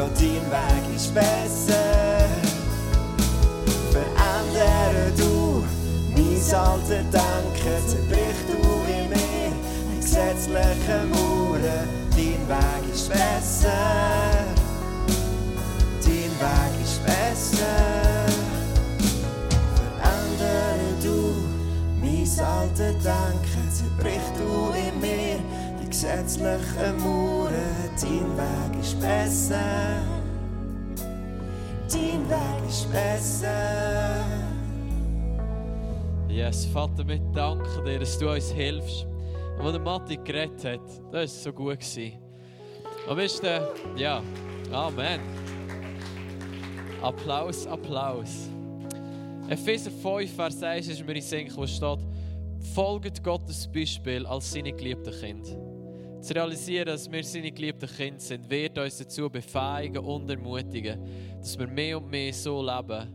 Ja, 0.03 0.09
dein 0.19 0.51
Weg 0.51 0.97
ist 0.97 1.15
besser. 1.15 2.29
Verändere 3.93 5.13
du 5.17 5.65
mein 6.13 6.61
alte 6.61 7.05
Denken. 7.13 7.87
Zerbrich 7.87 8.41
du 8.49 8.59
in 8.91 9.09
mir 9.11 9.53
gesetzliche 10.01 11.07
Mauern. 11.09 11.89
Dein 12.17 12.43
Weg 12.49 12.93
ist 12.93 13.09
besser. 13.11 13.71
Dein 16.03 16.33
Weg 16.43 16.75
ist 16.83 17.01
besser. 17.07 18.27
Verändere 19.77 20.91
du 21.01 21.45
mein 22.01 22.45
alte 22.45 22.93
Denken. 22.95 23.71
Zerbrich 23.71 24.29
du 24.37 24.73
in 24.73 24.85
mir 24.85 24.92
die 24.92 24.92
gesetzlichen 26.03 26.97
Mauern. 26.99 27.53
Dein 28.01 28.37
Weg 28.37 28.81
ist 28.81 29.01
besser. 29.01 30.03
Dein 31.89 32.29
Weg 32.29 32.69
ist 32.69 32.91
besser. 32.91 34.25
Yes, 36.29 36.67
Vater, 36.67 37.07
wir 37.07 37.19
danken 37.33 37.85
dir, 37.85 38.01
dass 38.01 38.19
du 38.19 38.29
uns 38.31 38.51
hilfst. 38.51 39.07
Und 39.59 39.67
als 39.67 39.79
Matti 39.79 40.17
geredet 40.17 40.65
hat, 40.65 40.81
das 41.13 41.13
war 41.13 41.27
so 41.27 41.53
gut. 41.53 41.79
Und 43.09 43.17
wisst 43.17 43.45
ihr, 43.45 43.69
ja, 43.97 44.23
Amen. 44.73 45.21
Applaus, 47.01 47.67
Applaus. 47.67 48.49
Epheser 49.49 49.91
5, 49.91 50.35
Vers 50.35 50.63
1 50.63 50.89
ist 50.89 51.07
mir 51.07 51.15
in 51.15 51.23
Sinn, 51.23 51.53
wo 51.55 51.67
steht, 51.67 51.99
folgt 52.75 53.23
Gottes 53.23 53.69
Beispiel 53.69 54.27
als 54.27 54.51
seine 54.51 54.73
geliebten 54.73 55.13
Kinder. 55.13 55.72
Zu 56.23 56.35
realisieren, 56.35 56.87
dass 56.87 57.11
wir 57.11 57.25
seine 57.25 57.51
geliebten 57.51 57.89
Kinder 57.89 58.21
sind, 58.21 58.49
wird 58.49 58.79
uns 58.79 58.97
dazu 58.97 59.29
befähigen 59.29 59.99
und 59.99 60.31
ermutigen, 60.31 61.01
dass 61.41 61.59
wir 61.59 61.67
mehr 61.67 61.99
und 61.99 62.09
mehr 62.09 62.33
so 62.33 62.63
leben 62.63 63.13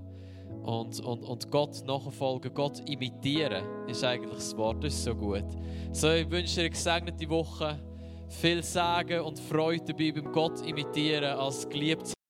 und, 0.64 0.99
und, 0.99 1.24
und 1.24 1.49
Gott 1.49 1.86
nachfolgen, 1.86 2.53
Gott 2.53 2.82
imitieren, 2.89 3.64
ist 3.88 4.03
eigentlich 4.03 4.36
das 4.36 4.58
Wort. 4.58 4.84
Das 4.84 4.93
ist 4.93 5.05
so 5.05 5.16
gut. 5.16 5.45
So, 5.93 6.12
ich 6.12 6.30
wünsche 6.30 6.55
dir 6.55 6.62
eine 6.64 6.70
gesegnete 6.72 7.30
Woche, 7.30 7.80
viel 8.28 8.62
Sagen 8.62 9.22
und 9.22 9.39
Freude 9.39 9.86
dabei 9.86 10.12
beim 10.12 10.30
Gott 10.34 10.60
imitieren 10.68 11.39
als 11.39 11.70
geliebt 11.70 12.16